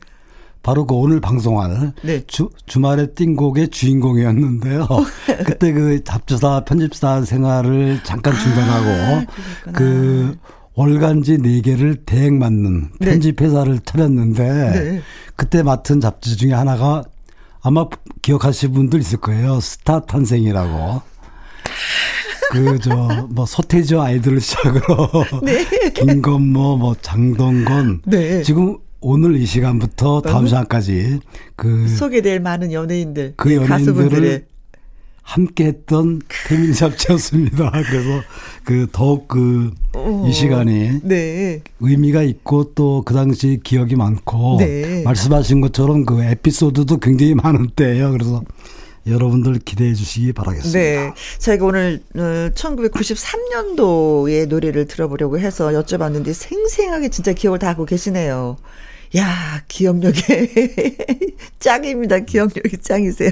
바로 0.62 0.87
그 0.87 0.94
오늘 0.94 1.20
방송할 1.20 1.92
네. 2.02 2.22
주, 2.28 2.48
주말의 2.66 3.14
띵곡의 3.16 3.68
주인공이었는데요. 3.68 4.87
그때 5.44 5.72
그 5.72 6.05
잡지사 6.05 6.64
편집사 6.64 7.22
생활을 7.22 8.00
잠깐 8.05 8.33
중단하고 8.38 8.88
아, 8.88 9.24
그 9.72 10.38
월간지 10.74 11.38
4개를 11.38 12.07
대행 12.07 12.38
맡는 12.38 12.90
네. 13.00 13.11
편집 13.11 13.40
회사를 13.40 13.81
차렸는데 13.81 14.44
네. 14.44 15.02
그때 15.35 15.64
맡은 15.64 16.00
잡지 16.00 16.37
중에 16.37 16.52
하나가 16.52 17.02
아마 17.62 17.87
기억하실 18.22 18.70
분들 18.72 19.01
있을 19.01 19.18
거예요. 19.18 19.61
스타 19.61 20.01
탄생이라고. 20.01 21.01
그 22.51 22.79
저 22.79 23.27
뭐 23.31 23.46
서태지 23.46 23.96
아이들을 23.96 24.40
시작으로 24.40 25.09
네. 25.42 25.64
김건모 25.94 26.77
뭐 26.77 26.94
장동건 27.01 28.03
네. 28.05 28.42
지금 28.42 28.77
오늘 29.01 29.37
이 29.37 29.46
시간부터 29.46 30.20
다음 30.20 30.46
시간까지 30.46 31.20
그 31.57 31.88
소개될 31.88 32.40
많은 32.40 32.72
연예인들 32.72 33.35
그 33.37 33.55
연예인들을 33.55 34.46
함께 35.22 35.66
했던 35.66 36.20
태민 36.48 36.72
잡지였습니다. 36.72 37.70
그래서 37.88 38.22
그 38.64 38.88
더욱 38.92 39.28
그 39.28 39.70
이 40.26 40.32
시간이 40.32 41.00
네. 41.02 41.61
의미가 41.80 42.22
있고 42.22 42.72
또 42.74 43.02
그 43.04 43.14
당시 43.14 43.58
기억이 43.62 43.96
많고 43.96 44.56
네. 44.58 45.02
말씀하신 45.02 45.61
것처럼 45.61 46.04
그 46.04 46.22
에피소드도 46.22 46.98
굉장히 46.98 47.35
많은 47.35 47.70
때예요. 47.74 48.12
그래서 48.12 48.42
여러분들 49.06 49.58
기대해 49.64 49.94
주시기 49.94 50.32
바라겠습니다. 50.32 50.78
네. 50.78 51.12
저희가 51.38 51.66
오늘 51.66 52.00
1993년도의 52.14 54.44
어, 54.44 54.46
노래를 54.46 54.87
들어보려고 54.87 55.40
해서 55.40 55.70
여쭤봤는데 55.70 56.32
생생하게 56.32 57.08
진짜 57.08 57.32
기억을 57.32 57.58
다 57.58 57.68
하고 57.68 57.85
계시네요. 57.85 58.56
야, 59.16 59.62
기억력이 59.68 60.20
짱입니다. 61.61 62.20
기억력이 62.20 62.79
짱이세요. 62.81 63.31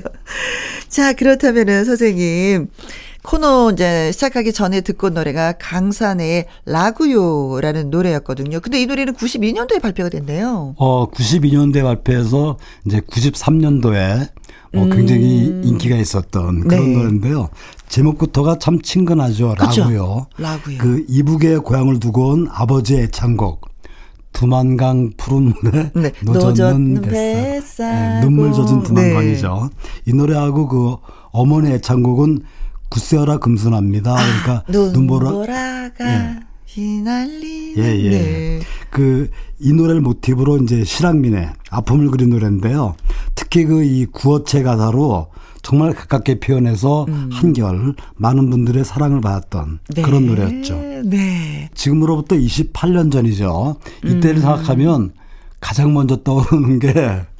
자, 0.88 1.12
그렇다면은 1.14 1.84
선생님 1.84 2.68
코너 3.22 3.70
이제 3.72 4.10
시작하기 4.12 4.52
전에 4.52 4.80
듣고 4.80 5.10
노래가 5.10 5.52
강산의 5.52 6.46
라구요라는 6.64 7.90
노래였거든요. 7.90 8.60
근데 8.60 8.80
이 8.80 8.86
노래는 8.86 9.14
92년도에 9.14 9.80
발표가 9.80 10.08
됐네요. 10.08 10.74
어, 10.78 11.10
92년도에 11.10 11.82
발표해서 11.82 12.58
이제 12.86 13.00
93년도에 13.00 14.28
어, 14.72 14.86
굉장히 14.92 15.48
음. 15.48 15.62
인기가 15.64 15.96
있었던 15.96 16.68
그런 16.68 16.92
네. 16.92 16.96
노래인데요. 16.96 17.48
제목부터가 17.88 18.58
참 18.58 18.80
친근하죠. 18.80 19.54
라구요. 19.58 20.26
라구요. 20.38 20.78
그 20.78 21.04
이북의 21.08 21.58
고향을 21.60 21.98
두고 21.98 22.28
온 22.30 22.48
아버지의 22.50 23.04
애창곡. 23.04 23.69
두만강 24.32 25.12
푸른 25.16 25.52
물에 25.62 25.90
네. 25.96 26.12
노젓는 26.24 27.02
뱃살, 27.02 28.14
네, 28.14 28.20
눈물 28.22 28.52
젖은 28.52 28.82
두만강이죠. 28.82 29.70
네. 29.70 30.10
이 30.10 30.14
노래하고 30.14 30.68
그 30.68 30.96
어머니의 31.32 31.74
애창곡은 31.76 32.40
구세어라 32.88 33.38
금순합니다. 33.38 34.14
그러니까 34.14 34.52
아, 34.66 34.92
눈보라 34.92 35.90
가 35.96 36.04
예. 36.06 36.36
휘날리는 36.66 37.82
예, 37.84 37.98
예. 38.04 38.10
네. 38.10 38.60
그이 38.90 39.72
노래를 39.74 40.00
모티브로 40.00 40.58
이제 40.58 40.84
실황민의 40.84 41.50
아픔을 41.70 42.10
그린 42.10 42.30
노래인데요. 42.30 42.94
특히 43.34 43.64
그 43.64 43.82
이 43.84 44.06
구어체 44.06 44.62
가사로 44.62 45.28
정말 45.70 45.94
가깝게 45.94 46.40
표현해서 46.40 47.04
음. 47.08 47.30
한결 47.32 47.94
많은 48.16 48.50
분들의 48.50 48.84
사랑을 48.84 49.20
받았던 49.20 49.78
네. 49.94 50.02
그런 50.02 50.26
노래였죠. 50.26 50.74
네. 51.04 51.70
지금으로부터 51.76 52.34
28년 52.34 53.12
전이죠. 53.12 53.76
이때를 54.04 54.38
음. 54.38 54.40
생각하면 54.40 55.12
가장 55.60 55.94
먼저 55.94 56.16
떠오르는 56.24 56.80
게 56.80 56.92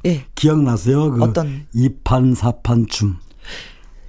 네. 0.03 0.25
기억나세요? 0.35 1.11
그 1.11 1.21
어떤 1.21 1.65
이판 1.73 2.33
사판 2.33 2.85
춤. 2.87 3.17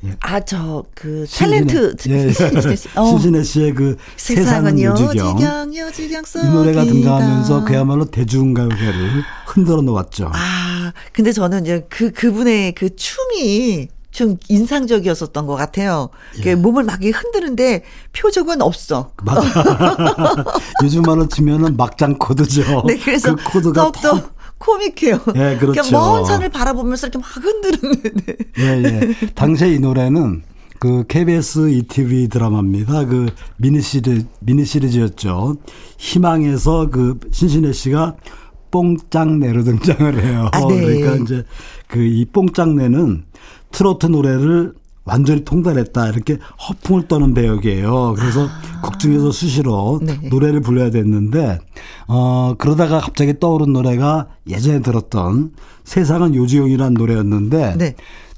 예. 0.04 0.14
아, 0.20 0.38
저, 0.38 0.84
그, 0.94 1.24
탤런트. 1.28 1.96
예, 2.08 2.28
예. 2.28 2.76
신신혜 2.76 3.42
씨의 3.42 3.74
그 3.74 3.96
세상은. 4.16 4.80
요지경, 4.80 5.72
이 5.72 6.48
노래가 6.48 6.84
등장하면서 6.84 7.64
그야말로 7.64 8.04
대중가요계를 8.04 9.22
흔들어 9.46 9.82
놓았죠. 9.82 10.30
아, 10.32 10.92
근데 11.12 11.32
저는 11.32 11.62
이제 11.62 11.86
그, 11.88 12.12
그분의 12.12 12.76
그 12.76 12.94
춤이 12.94 13.88
좀 14.12 14.36
인상적이었었던 14.48 15.46
것 15.46 15.56
같아요. 15.56 16.10
예. 16.44 16.54
몸을 16.54 16.84
막 16.84 17.02
흔드는데 17.02 17.82
표정은 18.12 18.60
없어. 18.62 19.10
맞아. 19.22 19.40
요즘 20.84 21.02
말로 21.02 21.26
치면은 21.26 21.76
막장 21.76 22.18
코드죠. 22.18 22.84
네, 22.86 22.98
그래서 22.98 23.34
그 23.34 23.42
코드가 23.44 23.90
더욱더 23.90 24.30
코믹해요. 24.58 25.18
예, 25.34 25.56
그렇죠. 25.58 25.90
먼 25.90 26.24
산을 26.24 26.50
바라보면서 26.50 27.08
이렇게 27.08 27.18
막 27.18 27.26
흔드는. 27.36 28.02
예, 28.58 28.82
예. 28.84 29.26
당시에 29.34 29.74
이 29.74 29.78
노래는 29.78 30.42
그 30.78 31.04
KBS 31.08 31.70
ETV 31.70 32.28
드라마입니다. 32.28 33.06
그 33.06 33.30
미니 33.56 33.80
시리즈 33.80 34.26
미니 34.40 34.64
시리즈였죠. 34.66 35.56
희망에서 35.96 36.90
그 36.90 37.18
신신혜 37.30 37.72
씨가 37.72 38.16
뽕짱내로 38.70 39.64
등장을 39.64 40.22
해요. 40.22 40.48
아, 40.52 40.60
네. 40.66 40.80
그러니까 40.80 41.14
이제 41.24 41.44
그 41.88 42.00
이 42.00 42.24
뽕짱내는 42.24 43.24
트로트 43.72 44.06
노래를 44.06 44.74
완전히 45.04 45.44
통달했다 45.44 46.08
이렇게 46.10 46.38
허풍을 46.68 47.08
떠는 47.08 47.34
배역이에요. 47.34 48.14
그래서 48.16 48.46
아. 48.46 48.80
국중에서 48.82 49.32
수시로 49.32 50.00
네. 50.02 50.16
노래를 50.28 50.60
불러야 50.60 50.90
됐는데 50.90 51.58
어 52.06 52.54
그러다가 52.56 53.00
갑자기 53.00 53.38
떠오른 53.38 53.72
노래가 53.72 54.28
예전에 54.48 54.80
들었던 54.80 55.52
세상은 55.84 56.34
요지용이라는 56.34 56.94
노래였는데 56.94 57.76
네. 57.78 57.94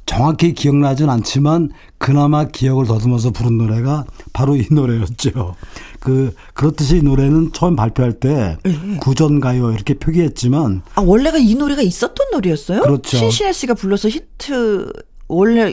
정확히 0.06 0.52
기억나진 0.52 1.08
않지만 1.08 1.70
그나마 1.98 2.44
기억을 2.44 2.86
더듬어서 2.86 3.30
부른 3.30 3.56
노래가 3.56 4.04
바로 4.34 4.54
이 4.54 4.66
노래였죠. 4.70 5.56
그 6.00 6.34
그렇듯이 6.52 6.98
이 6.98 7.02
노래는 7.02 7.52
처음 7.52 7.76
발표할 7.76 8.12
때 8.14 8.58
네. 8.64 8.98
구전 9.00 9.40
가요 9.40 9.70
이렇게 9.72 9.94
표기했지만 9.94 10.82
아 10.94 11.00
원래가 11.00 11.38
이 11.38 11.54
노래가 11.54 11.82
있었던 11.82 12.30
노래였어요? 12.32 12.82
그렇죠. 12.82 13.16
신신혜 13.16 13.52
씨가 13.52 13.74
불러서 13.74 14.08
히트 14.08 14.92
원래 15.28 15.72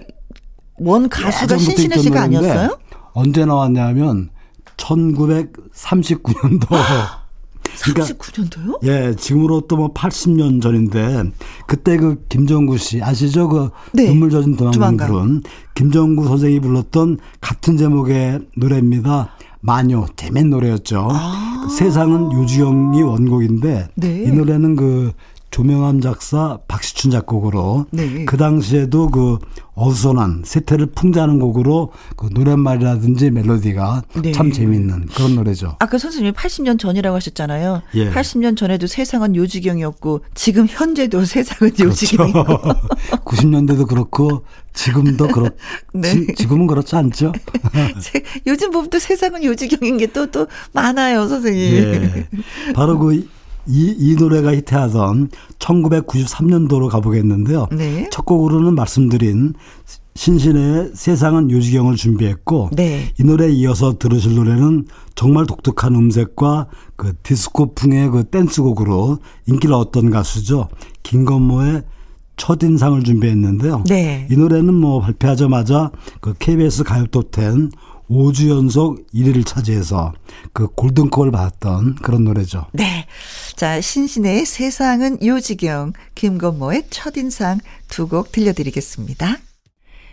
원 0.79 1.09
가수가 1.09 1.57
신신혜 1.57 1.97
씨가 1.97 2.23
아니었어요? 2.23 2.77
언제 3.13 3.45
나왔냐면 3.45 4.29
1939년도 4.77 6.67
39년도요? 6.67 7.19
그러니까 7.83 8.79
예, 8.83 9.15
지금으로부터 9.15 9.75
뭐 9.75 9.93
80년 9.93 10.61
전인데 10.61 11.31
그때 11.67 11.97
그 11.97 12.23
김정구 12.27 12.77
씨 12.77 13.01
아시죠? 13.01 13.47
그 13.49 13.69
네. 13.93 14.05
눈물 14.05 14.29
젖은 14.29 14.55
도망간 14.55 15.07
부른 15.07 15.43
김정구 15.75 16.27
선생이 16.27 16.59
불렀던 16.59 17.17
같은 17.39 17.77
제목의 17.77 18.39
노래입니다. 18.57 19.29
마녀 19.61 20.05
재밌는 20.15 20.49
노래였죠. 20.49 21.07
아~ 21.11 21.67
세상은 21.77 22.31
유지영이 22.33 23.01
원곡인데 23.03 23.89
네. 23.95 24.23
이 24.23 24.31
노래는 24.31 24.75
그 24.75 25.11
조명암 25.51 25.99
작사 25.99 26.59
박시춘 26.67 27.11
작곡으로 27.11 27.85
네. 27.91 28.23
그 28.25 28.37
당시에도 28.37 29.09
그 29.09 29.37
어수선한 29.73 30.43
세태를 30.45 30.87
풍자하는 30.87 31.39
곡으로 31.39 31.91
그 32.15 32.29
노랫말이라든지 32.31 33.31
멜로디가 33.31 34.03
네. 34.21 34.31
참 34.31 34.51
재미있는 34.51 35.07
그런 35.07 35.35
노래죠. 35.35 35.75
아까 35.79 35.97
선생님이 35.97 36.33
80년 36.33 36.79
전이라고 36.79 37.15
하셨잖아요. 37.15 37.81
예. 37.95 38.11
80년 38.11 38.55
전에도 38.55 38.87
세상은 38.87 39.35
요지경이었고 39.35 40.21
지금 40.35 40.67
현재도 40.69 41.23
세상은 41.25 41.73
그렇죠. 41.73 41.85
요지경이고 41.91 42.43
90년대도 43.25 43.87
그렇고 43.87 44.45
지금도 44.73 45.27
그렇 45.27 45.49
네. 45.93 46.27
지, 46.33 46.47
금은 46.47 46.67
그렇지 46.67 46.95
않죠. 46.95 47.33
요즘 48.47 48.71
보면 48.71 48.89
또 48.89 48.99
세상은 48.99 49.43
요지경인 49.43 49.97
게 49.97 50.07
또또 50.07 50.47
많아요, 50.71 51.27
선생님. 51.27 51.73
예. 51.73 52.27
바로 52.73 52.97
그 52.97 53.27
이, 53.67 53.95
이 53.97 54.15
노래가 54.15 54.53
히트하던 54.53 55.29
1993년도로 55.59 56.89
가보겠는데요. 56.89 57.67
네. 57.71 58.07
첫 58.11 58.25
곡으로는 58.25 58.75
말씀드린 58.75 59.53
신신의 60.15 60.91
세상은 60.93 61.49
요지경을 61.49 61.95
준비했고 61.95 62.71
네. 62.73 63.13
이 63.17 63.23
노래에 63.23 63.49
이어서 63.51 63.97
들으실 63.97 64.35
노래는 64.35 64.87
정말 65.15 65.45
독특한 65.45 65.95
음색과 65.95 66.67
그 66.95 67.13
디스코풍의 67.23 68.09
그 68.09 68.23
댄스곡으로 68.25 69.19
인기를 69.47 69.73
얻던 69.73 70.09
가수죠. 70.09 70.67
김건모의 71.03 71.83
첫인상을 72.37 73.03
준비했는데요. 73.03 73.83
네. 73.87 74.27
이 74.29 74.35
노래는 74.35 74.73
뭐 74.73 74.99
발표하자마자 74.99 75.91
그 76.19 76.33
KBS 76.39 76.83
가요톱 76.83 77.31
10 77.35 77.69
5주 78.11 78.49
연속 78.49 79.07
1위를 79.13 79.45
차지해서 79.45 80.11
그 80.53 80.67
골든컵을 80.67 81.31
받았던 81.31 81.95
그런 81.95 82.25
노래죠. 82.25 82.65
네. 82.73 83.05
자, 83.55 83.79
신신의 83.79 84.45
세상은 84.45 85.17
요지경, 85.25 85.93
김건모의 86.15 86.83
첫인상 86.89 87.59
두 87.87 88.07
곡 88.07 88.31
들려드리겠습니다. 88.33 89.37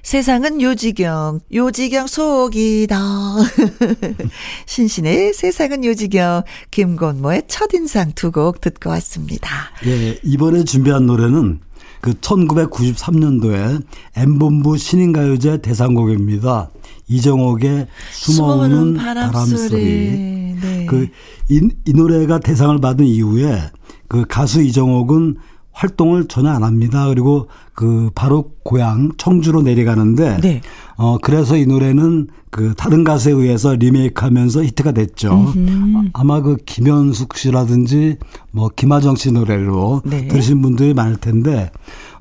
세상은 0.04 0.62
요지경, 0.62 1.40
요지경 1.52 2.06
속이다. 2.06 2.98
신신의 4.66 5.34
세상은 5.34 5.84
요지경, 5.84 6.42
김건모의 6.70 7.42
첫인상 7.48 8.12
두 8.14 8.30
곡 8.30 8.60
듣고 8.60 8.90
왔습니다. 8.90 9.50
예, 9.86 10.18
이번에 10.22 10.62
준비한 10.64 11.06
노래는 11.06 11.60
그 12.00 12.12
1993년도에 12.14 13.82
엠본부 14.16 14.76
신인가요제 14.76 15.62
대상곡입니다. 15.62 16.70
이정옥의 17.08 17.86
숨어오는 18.12 18.94
바람, 18.94 19.30
바람 19.32 19.46
소리. 19.46 20.56
네. 20.60 20.86
그 20.86 21.08
이 21.50 21.60
이 21.86 21.92
노래가 21.94 22.38
대상을 22.40 22.78
받은 22.78 23.06
이후에 23.06 23.58
그 24.06 24.24
가수 24.28 24.60
이정옥은 24.62 25.36
활동을 25.72 26.26
전혀 26.26 26.50
안 26.50 26.62
합니다. 26.64 27.06
그리고 27.08 27.46
그 27.72 28.10
바로 28.14 28.50
고향 28.64 29.12
청주로 29.16 29.62
내려가는데 29.62 30.40
네. 30.42 30.60
어 30.96 31.16
그래서 31.22 31.56
이 31.56 31.66
노래는 31.66 32.28
그 32.50 32.74
다른 32.76 33.04
가수에 33.04 33.32
의해서 33.32 33.74
리메이크하면서 33.76 34.64
히트가 34.64 34.92
됐죠. 34.92 35.52
음흠. 35.56 36.08
아마 36.12 36.42
그 36.42 36.56
김현숙 36.66 37.36
씨라든지 37.36 38.16
뭐 38.50 38.68
김하정 38.74 39.14
씨 39.16 39.30
노래로 39.32 40.02
네. 40.04 40.26
들으신 40.28 40.60
분들이 40.60 40.92
많을 40.94 41.16
텐데 41.16 41.70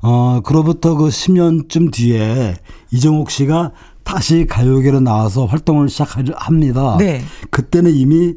어 0.02 0.40
그로부터 0.44 0.94
그 0.94 1.08
10년쯤 1.08 1.92
뒤에 1.92 2.54
이정옥 2.92 3.30
씨가 3.30 3.72
다시 4.08 4.46
가요계로 4.48 5.00
나와서 5.00 5.44
활동을 5.44 5.90
시작합니다. 5.90 6.96
네. 6.98 7.22
그때는 7.50 7.94
이미 7.94 8.32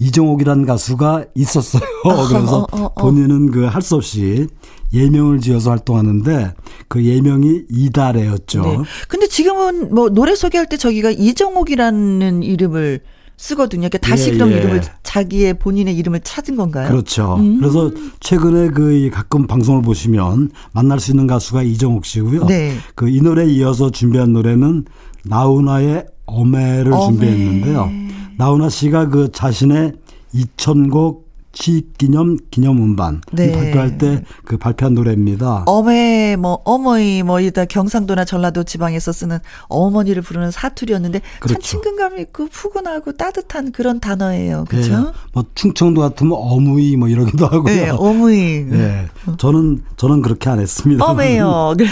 이정옥이라는 0.00 0.66
가수가 0.66 1.26
있었어요. 1.36 1.82
그래서 2.28 2.66
어, 2.72 2.76
어, 2.76 2.84
어, 2.86 2.94
본인은 2.94 3.52
그 3.52 3.68
할 3.68 3.82
수 3.82 3.94
없이 3.94 4.48
예명을 4.92 5.40
지어서 5.40 5.70
활동하는데 5.70 6.54
그 6.88 7.04
예명이 7.04 7.62
이달애였죠. 7.70 8.62
네. 8.62 8.78
근데 9.08 9.28
지금은 9.28 9.94
뭐 9.94 10.08
노래 10.08 10.34
소개할 10.34 10.68
때 10.68 10.76
저기가 10.76 11.10
이정옥이라는 11.12 12.42
이름을 12.42 13.00
쓰거든요. 13.36 13.88
그러니까 13.88 13.98
다시 13.98 14.28
예, 14.30 14.32
그런 14.32 14.50
예. 14.52 14.56
이름을 14.58 14.82
자기의 15.02 15.54
본인의 15.58 15.96
이름을 15.96 16.20
찾은 16.20 16.56
건가요? 16.56 16.88
그렇죠. 16.88 17.36
음. 17.36 17.58
그래서 17.60 17.90
최근에 18.20 18.68
그 18.70 19.10
가끔 19.12 19.46
방송을 19.46 19.82
보시면 19.82 20.50
만날 20.72 21.00
수 21.00 21.10
있는 21.12 21.26
가수가 21.26 21.62
이정옥 21.62 22.04
씨고요. 22.06 22.46
네. 22.46 22.74
그 22.94 23.08
이 23.08 23.20
노래에 23.20 23.46
이어서 23.46 23.90
준비한 23.90 24.32
노래는 24.32 24.84
나훈아의 25.24 26.06
어메를 26.26 26.92
어메. 26.92 27.06
준비했는데요. 27.06 27.90
나훈아 28.38 28.68
씨가 28.68 29.08
그 29.08 29.30
자신의 29.32 29.92
2천곡 30.34 31.25
시기념 31.56 32.36
기념 32.50 32.76
음반 32.78 33.20
네. 33.32 33.52
발표할 33.52 33.98
때 33.98 34.22
그 34.44 34.56
발표한 34.56 34.94
노래입니다. 34.94 35.64
어메 35.66 36.36
뭐 36.36 36.60
어머니 36.64 37.22
뭐 37.22 37.40
이다 37.40 37.64
경상도나 37.66 38.24
전라도 38.24 38.64
지방에서 38.64 39.12
쓰는 39.12 39.38
어머니를 39.68 40.22
부르는 40.22 40.50
사투리였는데 40.50 41.20
그렇죠. 41.40 41.54
참 41.54 41.60
친근감 41.60 42.18
있고 42.18 42.46
푸근하고 42.48 43.12
따뜻한 43.12 43.72
그런 43.72 44.00
단어예요. 44.00 44.64
그렇죠? 44.68 45.00
네. 45.00 45.12
뭐 45.32 45.44
충청도 45.54 46.00
같으면 46.00 46.32
어무이 46.36 46.96
뭐 46.96 47.08
이러기도 47.08 47.46
하고요. 47.46 47.64
네, 47.64 47.88
어무이. 47.90 48.64
네. 48.70 49.06
저는 49.38 49.82
저는 49.96 50.22
그렇게 50.22 50.48
안 50.48 50.60
했습니다. 50.60 51.04
어메요. 51.04 51.74
네. 51.76 51.86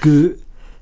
그 0.00 0.36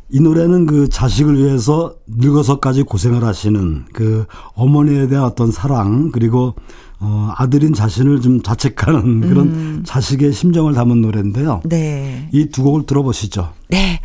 이 0.08 0.20
노래는 0.20 0.66
그 0.66 0.88
자식을 0.88 1.36
위해서 1.38 1.96
늙어서까지 2.06 2.82
고생을 2.84 3.24
하시는 3.24 3.84
그 3.92 4.26
어머니에 4.54 5.08
대한 5.08 5.24
어떤 5.24 5.50
사랑 5.50 6.10
그리고 6.12 6.54
어 7.00 7.32
아들인 7.36 7.74
자신을 7.74 8.20
좀 8.20 8.42
자책하는 8.42 9.20
그런 9.28 9.46
음. 9.48 9.82
자식의 9.84 10.32
심정을 10.32 10.72
담은 10.74 11.02
노래인데요. 11.02 11.60
네. 11.64 12.28
이 12.32 12.46
두 12.50 12.62
곡을 12.62 12.86
들어보시죠. 12.86 13.52
네. 13.68 14.00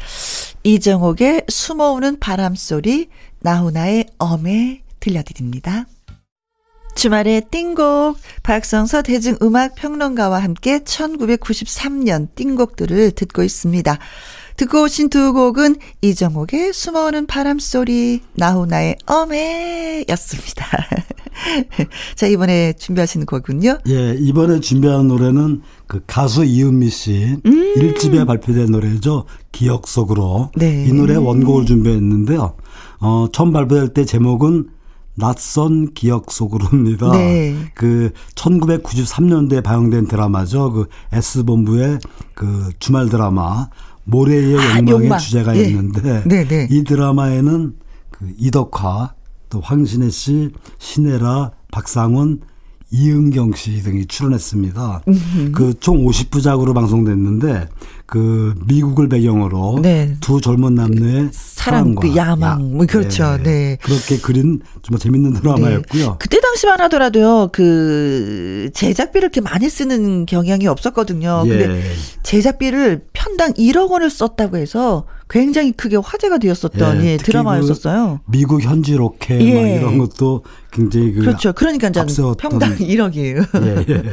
이정옥의 0.63 1.45
숨어오는 1.47 2.19
바람 2.19 2.55
소리 2.55 3.07
나훈아의 3.39 4.07
엄에 4.17 4.81
들려드립니다. 4.99 5.85
주말의 6.95 7.43
띵곡 7.49 8.17
박성서 8.43 9.03
대중음악 9.03 9.75
평론가와 9.75 10.39
함께 10.39 10.79
1993년 10.79 12.27
띵곡들을 12.35 13.11
듣고 13.11 13.43
있습니다. 13.43 13.97
듣고 14.57 14.83
오신 14.83 15.09
두 15.09 15.33
곡은 15.33 15.77
이정옥의 16.01 16.73
숨어오는 16.73 17.25
바람소리, 17.27 18.21
나훈아의 18.33 18.97
어메 19.05 20.05
였습니다. 20.09 20.65
자, 22.15 22.27
이번에 22.27 22.73
준비하시는 22.73 23.25
곡은요? 23.25 23.79
예, 23.87 24.15
이번에 24.19 24.59
준비한 24.59 25.07
노래는 25.07 25.61
그 25.87 26.01
가수 26.05 26.43
이은미 26.43 26.89
씨 26.89 27.37
음. 27.45 27.73
1집에 27.75 28.25
발표된 28.25 28.67
노래죠. 28.67 29.25
기억 29.51 29.87
속으로. 29.87 30.51
네. 30.55 30.85
이 30.87 30.93
노래 30.93 31.15
원곡을 31.15 31.65
준비했는데요. 31.65 32.55
어, 32.99 33.27
처음 33.31 33.51
발표될 33.51 33.89
때 33.89 34.05
제목은 34.05 34.69
낯선 35.15 35.93
기억 35.93 36.31
속으로입니다. 36.31 37.11
네. 37.11 37.55
그 37.75 38.11
1993년도에 38.35 39.63
방영된 39.63 40.07
드라마죠. 40.07 40.71
그 40.71 40.87
S본부의 41.11 41.99
그 42.33 42.69
주말 42.79 43.09
드라마 43.09 43.67
모래의 44.05 44.57
아, 44.57 44.63
욕망의 44.79 44.89
욕망. 44.89 45.19
주제가 45.19 45.55
예. 45.57 45.63
있는데 45.65 46.23
네, 46.25 46.45
네. 46.47 46.67
이 46.69 46.83
드라마에는 46.83 47.73
그 48.09 48.33
이덕화 48.37 49.13
또 49.49 49.59
황신혜 49.61 50.09
씨, 50.09 50.51
신혜라, 50.79 51.51
박상원, 51.71 52.39
이은경 52.93 53.53
씨 53.53 53.81
등이 53.83 54.05
출연했습니다. 54.07 55.03
그 55.53 55.73
총 55.79 56.05
50부작으로 56.05 56.73
방송됐는데 56.73 57.67
그 58.11 58.53
미국을 58.65 59.07
배경으로 59.07 59.79
네. 59.81 60.17
두 60.19 60.41
젊은 60.41 60.75
남녀의 60.75 61.29
사랑, 61.31 61.95
그 61.95 62.13
야망, 62.13 62.75
뭐 62.75 62.85
그렇죠. 62.85 63.37
네. 63.37 63.43
네. 63.43 63.77
그렇게 63.81 64.17
그린 64.17 64.59
정말 64.81 64.99
재밌는 64.99 65.35
드라마였고요. 65.35 66.05
네. 66.05 66.15
그때 66.19 66.41
당시만 66.41 66.81
하더라도요, 66.81 67.51
그 67.53 68.69
제작비를 68.73 69.27
이렇게 69.27 69.39
많이 69.39 69.69
쓰는 69.69 70.25
경향이 70.25 70.67
없었거든요. 70.67 71.43
예. 71.45 71.49
근데 71.49 71.83
제작비를 72.23 73.05
편당 73.13 73.53
1억 73.53 73.91
원을 73.91 74.09
썼다고 74.09 74.57
해서 74.57 75.05
굉장히 75.29 75.71
크게 75.71 75.95
화제가 75.95 76.39
되었었던 76.39 77.05
예, 77.05 77.11
예, 77.11 77.17
드라마였었어요. 77.17 78.19
그 78.25 78.31
미국 78.31 78.61
현지 78.61 78.93
로켓 78.93 79.39
예. 79.39 79.77
이런 79.77 79.97
것도 79.97 80.43
굉장히 80.73 81.13
그 81.13 81.21
그렇죠. 81.21 81.53
그러니까 81.53 81.89
평당 82.37 82.75
1억이에요. 82.75 83.47
예, 83.63 83.85
예. 83.87 84.03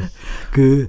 그 0.53 0.87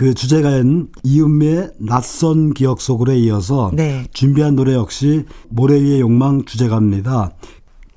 그 0.00 0.14
주제가인 0.14 0.88
이은미의 1.02 1.72
낯선 1.78 2.54
기억 2.54 2.80
속으로 2.80 3.12
이어서 3.12 3.70
네. 3.74 4.06
준비한 4.14 4.56
노래 4.56 4.72
역시 4.72 5.26
모래 5.50 5.78
위의 5.78 6.00
욕망 6.00 6.46
주제가입니다. 6.46 7.32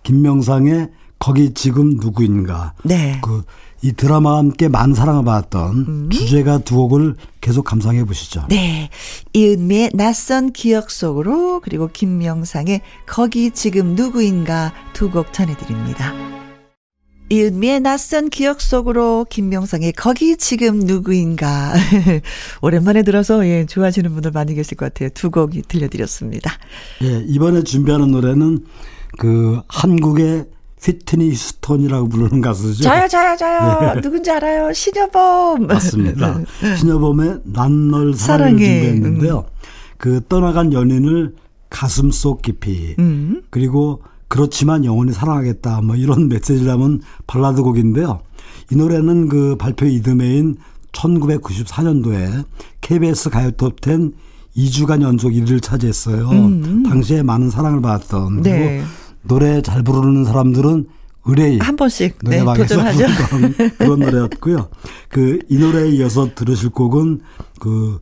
김명상의 0.03 0.89
거기 1.17 1.53
지금 1.53 1.91
누구인가. 1.91 2.73
네. 2.83 3.21
그이 3.21 3.93
드라마와 3.93 4.39
함께 4.39 4.67
많은 4.67 4.93
사랑을 4.95 5.23
받았던 5.23 5.77
음. 5.77 6.09
주제가 6.09 6.57
두 6.57 6.75
곡을 6.75 7.15
계속 7.39 7.63
감상해 7.63 8.03
보시죠. 8.03 8.47
네. 8.49 8.89
이은미의 9.31 9.91
낯선 9.93 10.51
기억 10.51 10.91
속으로 10.91 11.61
그리고 11.61 11.87
김명상의 11.87 12.81
거기 13.05 13.51
지금 13.51 13.95
누구인가 13.95 14.73
두 14.91 15.09
곡 15.09 15.31
전해드립니다. 15.31 16.11
이은미의 17.37 17.79
낯선 17.79 18.29
기억 18.29 18.61
속으로 18.61 19.25
김명상의 19.27 19.93
거기 19.93 20.37
지금 20.37 20.77
누구인가 20.79 21.73
오랜만에 22.61 23.01
들어서 23.01 23.47
예 23.47 23.65
좋아하시는 23.65 24.11
분들 24.13 24.29
많이 24.31 24.53
계실 24.53 24.77
것 24.77 24.85
같아요. 24.93 25.09
두 25.15 25.31
곡이 25.31 25.63
들려드렸습니다. 25.63 26.51
예 27.01 27.23
이번에 27.27 27.63
준비하는 27.63 28.11
노래는 28.11 28.59
그 29.17 29.59
한국의 29.67 30.45
휘트니 30.83 31.31
휴스톤이라고 31.31 32.09
부르는 32.09 32.41
가수죠. 32.41 32.83
저요, 32.83 33.07
저요, 33.07 33.35
저요. 33.37 33.93
네. 33.95 34.01
누군지 34.01 34.29
알아요? 34.29 34.71
신여범. 34.73 35.65
맞습니다. 35.65 36.39
신여범의 36.77 37.39
난 37.45 37.89
널 37.89 38.13
사랑해 38.13 38.63
준비했는데요. 38.63 39.37
음. 39.39 39.53
그 39.97 40.21
떠나간 40.29 40.71
연인을 40.73 41.33
가슴 41.69 42.11
속 42.11 42.41
깊이 42.43 42.95
음. 42.99 43.41
그리고 43.49 44.03
그렇지만 44.33 44.83
영원히 44.83 45.13
사랑하겠다 45.13 45.81
뭐 45.81 45.95
이런 45.95 46.27
메시지를 46.29 46.65
담은 46.65 47.01
발라드 47.27 47.61
곡인데요. 47.61 48.21
이 48.71 48.75
노래는 48.75 49.29
그 49.29 49.55
발표 49.57 49.85
이듬해인 49.85 50.57
1994년도에 50.91 52.43
KBS 52.81 53.29
가요톱 53.29 53.77
10 53.85 54.11
2주간 54.57 55.03
연속 55.03 55.29
1위를 55.29 55.61
차지했어요. 55.61 56.29
음. 56.29 56.83
당시에 56.83 57.21
많은 57.21 57.51
사랑을 57.51 57.79
받았던 57.81 58.41
네. 58.41 58.79
그리고 58.79 58.85
노래 59.21 59.61
잘 59.61 59.83
부르는 59.83 60.25
사람들은 60.25 60.87
의뢰의 61.25 61.59
한 61.59 61.75
번씩 61.75 62.17
네, 62.23 62.43
도전하죠. 62.43 63.05
그런 63.77 63.99
노래였고요. 63.99 64.67
그 65.09 65.39
이 65.47 65.57
노래에 65.59 65.89
이어서 65.91 66.33
들으실 66.33 66.69
곡은 66.71 67.21
그 67.59 67.99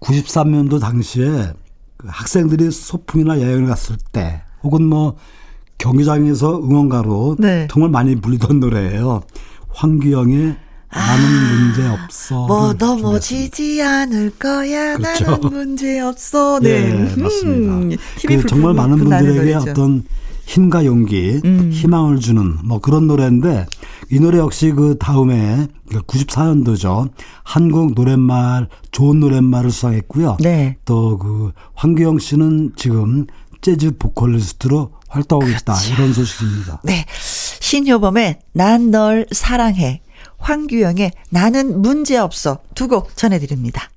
93년도 0.00 0.78
당시에 0.78 1.54
그 1.96 2.06
학생들이 2.10 2.70
소풍이나 2.70 3.40
여행을 3.40 3.66
갔을 3.66 3.96
때 4.12 4.42
혹은 4.62 4.84
뭐 4.84 5.16
경기장에서 5.78 6.58
응원가로 6.58 7.36
네. 7.38 7.68
정말 7.70 7.90
많이 7.90 8.16
불리던 8.16 8.60
노래예요. 8.60 9.22
황규영의 9.70 10.56
나는 10.94 11.24
아, 11.24 11.54
문제 11.58 11.88
없어. 11.88 12.46
뭐 12.46 12.72
넘어지지 12.72 13.82
않을 13.82 14.30
거야. 14.38 14.96
그렇죠. 14.96 15.24
나는 15.24 15.50
문제 15.50 16.00
없어. 16.00 16.60
네, 16.62 16.92
네 16.92 17.22
맞습니다. 17.22 17.96
그 18.26 18.46
정말 18.46 18.74
많은 18.74 18.98
분들에게 18.98 19.54
어떤 19.54 20.04
힘과 20.46 20.84
용기, 20.84 21.40
음. 21.44 21.70
희망을 21.72 22.20
주는 22.20 22.56
뭐 22.64 22.78
그런 22.78 23.06
노래인데 23.06 23.66
이 24.10 24.20
노래 24.20 24.38
역시 24.38 24.70
그 24.70 24.96
다음에 24.98 25.66
94년도죠. 25.88 26.80
그러니까 26.82 27.14
한국 27.42 27.94
노랫말 27.94 28.68
좋은 28.92 29.20
노랫말을 29.20 29.70
수상했고요. 29.70 30.36
네. 30.40 30.76
또그 30.84 31.52
황규영 31.74 32.18
씨는 32.18 32.72
지금 32.76 33.26
재즈 33.64 33.96
보컬리스트로 33.98 34.92
활동하고 35.08 35.46
그렇죠. 35.46 35.62
있다 35.62 35.74
이런 35.94 36.12
소식입니다. 36.12 36.80
네. 36.84 37.06
신효범의 37.60 38.40
난 38.52 38.90
널 38.90 39.26
사랑해. 39.32 40.02
황규영의 40.38 41.12
나는 41.30 41.80
문제없어 41.80 42.58
두 42.74 42.88
곡 42.88 43.16
전해드립니다. 43.16 43.88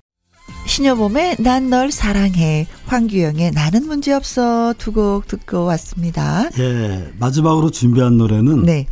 신여범의 0.67 1.35
난 1.39 1.69
널 1.69 1.91
사랑해 1.91 2.65
황규영의 2.85 3.51
나는 3.51 3.85
문제없어 3.87 4.73
두 4.77 4.93
곡 4.93 5.27
듣고 5.27 5.65
왔습니다. 5.65 6.49
예 6.57 7.11
마지막으로 7.19 7.69
준비한 7.69 8.17
노래는 8.17 8.63
네. 8.63 8.87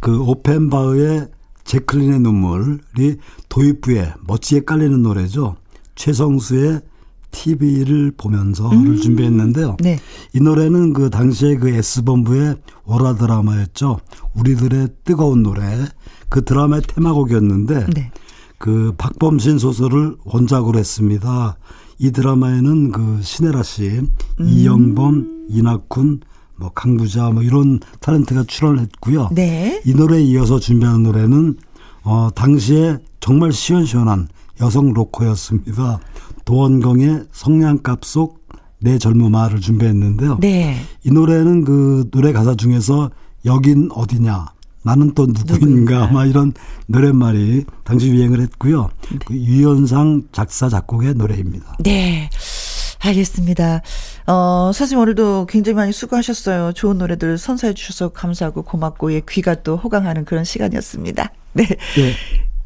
그 0.00 0.20
오펜바흐의 0.20 1.28
제클린의 1.64 2.20
눈물이 2.20 3.16
도입부에 3.48 4.12
멋지게 4.26 4.64
깔리는 4.66 5.02
노래죠. 5.02 5.56
최성수의 5.96 6.80
TV를 7.30 8.12
보면서를 8.16 8.76
음. 8.76 8.96
준비했는데요. 9.00 9.76
네. 9.80 9.98
이 10.34 10.40
노래는 10.40 10.92
그 10.92 11.10
당시에 11.10 11.56
그 11.56 11.68
S본부의 11.68 12.56
월화 12.84 13.16
드라마였죠. 13.16 14.00
우리들의 14.34 14.88
뜨거운 15.04 15.42
노래. 15.42 15.62
그 16.28 16.44
드라마의 16.44 16.82
테마곡이었는데 16.86 17.86
네. 17.94 18.10
그 18.58 18.94
박범신 18.98 19.58
소설을 19.58 20.16
원작으로 20.24 20.78
했습니다. 20.78 21.56
이 21.98 22.10
드라마에는 22.10 22.92
그 22.92 23.20
신혜라 23.22 23.62
씨, 23.62 23.88
음. 23.88 24.08
이영범, 24.40 25.46
이낙훈, 25.48 26.20
뭐 26.56 26.70
강부자 26.74 27.30
뭐 27.30 27.42
이런 27.42 27.80
타렌트가 28.00 28.44
출연을 28.46 28.80
했고요. 28.80 29.30
네. 29.32 29.80
이 29.84 29.94
노래에 29.94 30.22
이어서 30.22 30.58
준비한 30.58 31.04
노래는 31.04 31.56
어 32.02 32.30
당시에 32.34 32.98
정말 33.20 33.52
시원시원한 33.52 34.28
여성 34.60 34.92
로커였습니다. 34.92 36.00
도원경의 36.48 37.24
성냥갑 37.32 38.04
속 38.04 38.38
내 38.80 38.98
젊음아를 38.98 39.60
준비했는데요. 39.60 40.38
네. 40.40 40.76
이 41.04 41.10
노래는 41.10 41.64
그 41.64 42.08
노래 42.10 42.32
가사 42.32 42.54
중에서 42.54 43.10
여긴 43.44 43.88
어디냐 43.92 44.46
나는 44.82 45.14
또 45.14 45.26
누구인가 45.26 46.06
막 46.08 46.26
이런 46.26 46.52
노랫말이 46.86 47.64
당시 47.84 48.08
유행을 48.08 48.40
했고요. 48.40 48.88
네. 49.10 49.18
그 49.26 49.34
유연상 49.34 50.28
작사 50.32 50.68
작곡의 50.68 51.14
노래입니다. 51.14 51.76
네. 51.80 52.30
알겠습니다. 53.00 53.82
어, 54.26 54.70
선생님 54.74 55.02
오늘도 55.02 55.46
굉장히 55.48 55.76
많이 55.76 55.92
수고하셨어요. 55.92 56.72
좋은 56.72 56.98
노래들 56.98 57.38
선사해 57.38 57.74
주셔서 57.74 58.08
감사하고 58.08 58.62
고맙고 58.62 59.12
예, 59.12 59.22
귀가 59.28 59.54
또 59.62 59.76
호강하는 59.76 60.24
그런 60.24 60.44
시간이었습니다. 60.44 61.32
네. 61.52 61.64
네. 61.64 62.12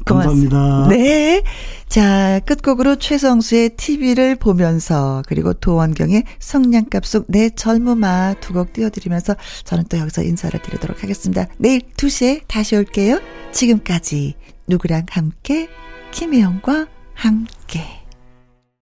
감사합니다. 0.05 0.87
네. 0.89 1.43
자, 1.87 2.39
끝곡으로 2.45 2.95
최성수의 2.97 3.71
TV를 3.77 4.35
보면서 4.35 5.21
그리고 5.27 5.53
도원경의 5.53 6.23
성냥갑 6.39 7.05
속 7.05 7.25
내 7.29 7.49
젊음아 7.49 8.35
두 8.41 8.53
곡 8.53 8.73
띄워드리면서 8.73 9.35
저는 9.63 9.85
또 9.89 9.97
여기서 9.97 10.23
인사를 10.23 10.59
드리도록 10.61 11.03
하겠습니다. 11.03 11.47
내일 11.57 11.81
2시에 11.81 12.41
다시 12.47 12.75
올게요. 12.75 13.19
지금까지 13.51 14.35
누구랑 14.67 15.05
함께 15.09 15.67
김혜영과 16.11 16.87
함께 17.13 18.02